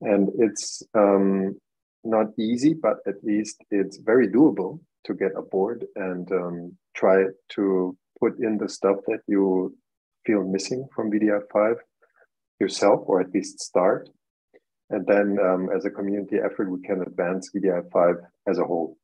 And 0.00 0.30
it's 0.38 0.82
um, 0.94 1.56
not 2.04 2.26
easy, 2.38 2.74
but 2.74 2.98
at 3.06 3.22
least 3.22 3.62
it's 3.70 3.98
very 3.98 4.28
doable 4.28 4.80
to 5.04 5.14
get 5.14 5.32
aboard 5.36 5.84
and 5.96 6.30
um, 6.32 6.76
try 6.94 7.24
to 7.50 7.96
put 8.18 8.38
in 8.38 8.58
the 8.58 8.68
stuff 8.68 8.96
that 9.06 9.20
you 9.26 9.76
feel 10.26 10.42
missing 10.42 10.86
from 10.94 11.10
wdi5 11.10 11.76
yourself, 12.58 13.00
or 13.06 13.20
at 13.20 13.32
least 13.32 13.60
start. 13.60 14.08
And 14.90 15.06
then 15.06 15.38
um, 15.38 15.68
as 15.74 15.84
a 15.84 15.90
community 15.90 16.36
effort, 16.44 16.70
we 16.70 16.80
can 16.82 17.02
advance 17.02 17.50
wdi5 17.54 18.16
as 18.46 18.58
a 18.58 18.64
whole. 18.64 18.96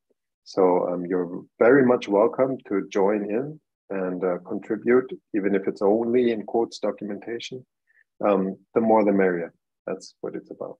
So 0.47 0.89
um, 0.89 1.05
you're 1.05 1.43
very 1.59 1.85
much 1.85 2.07
welcome 2.07 2.57
to 2.69 2.87
join 2.89 3.25
in 3.29 3.61
and 3.91 4.23
uh, 4.23 4.39
contribute, 4.47 5.13
even 5.35 5.57
if 5.57 5.67
it's 5.67 5.83
only 5.83 6.31
in 6.31 6.45
quotes 6.45 6.79
documentation. 6.79 7.67
Um, 8.25 8.57
the 8.73 8.81
more 8.81 9.05
the 9.05 9.11
merrier. 9.11 9.53
That's 9.89 10.15
what 10.21 10.37
it's 10.37 10.53
about. 10.53 10.79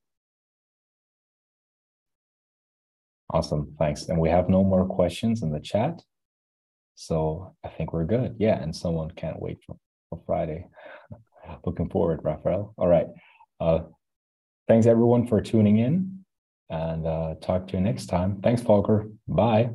Awesome. 3.31 3.75
Thanks. 3.77 4.09
And 4.09 4.21
we 4.21 4.29
have 4.29 4.49
no 4.49 4.63
more 4.63 4.87
questions 4.87 5.43
in 5.43 5.51
the 5.51 5.59
chat. 5.59 6.01
So 6.95 7.57
I 7.65 7.69
think 7.69 7.93
we're 7.93 8.05
good. 8.05 8.37
Yeah. 8.39 8.63
And 8.63 8.75
someone 8.75 9.11
can't 9.11 9.43
wait 9.43 9.59
for, 9.67 9.77
for 10.11 10.23
Friday. 10.27 10.69
Looking 11.67 11.91
forward, 11.91 12.21
Raphael. 12.23 12.73
All 12.79 12.87
right. 12.87 13.09
Uh, 13.61 13.81
thanks 14.69 14.87
everyone 14.87 15.27
for 15.27 15.41
tuning 15.41 15.79
in 15.79 16.25
and 16.71 17.05
uh, 17.05 17.35
talk 17.41 17.67
to 17.67 17.73
you 17.75 17.81
next 17.81 18.07
time. 18.07 18.41
Thanks, 18.43 18.63
Volker. 18.63 19.09
Bye. 19.29 19.71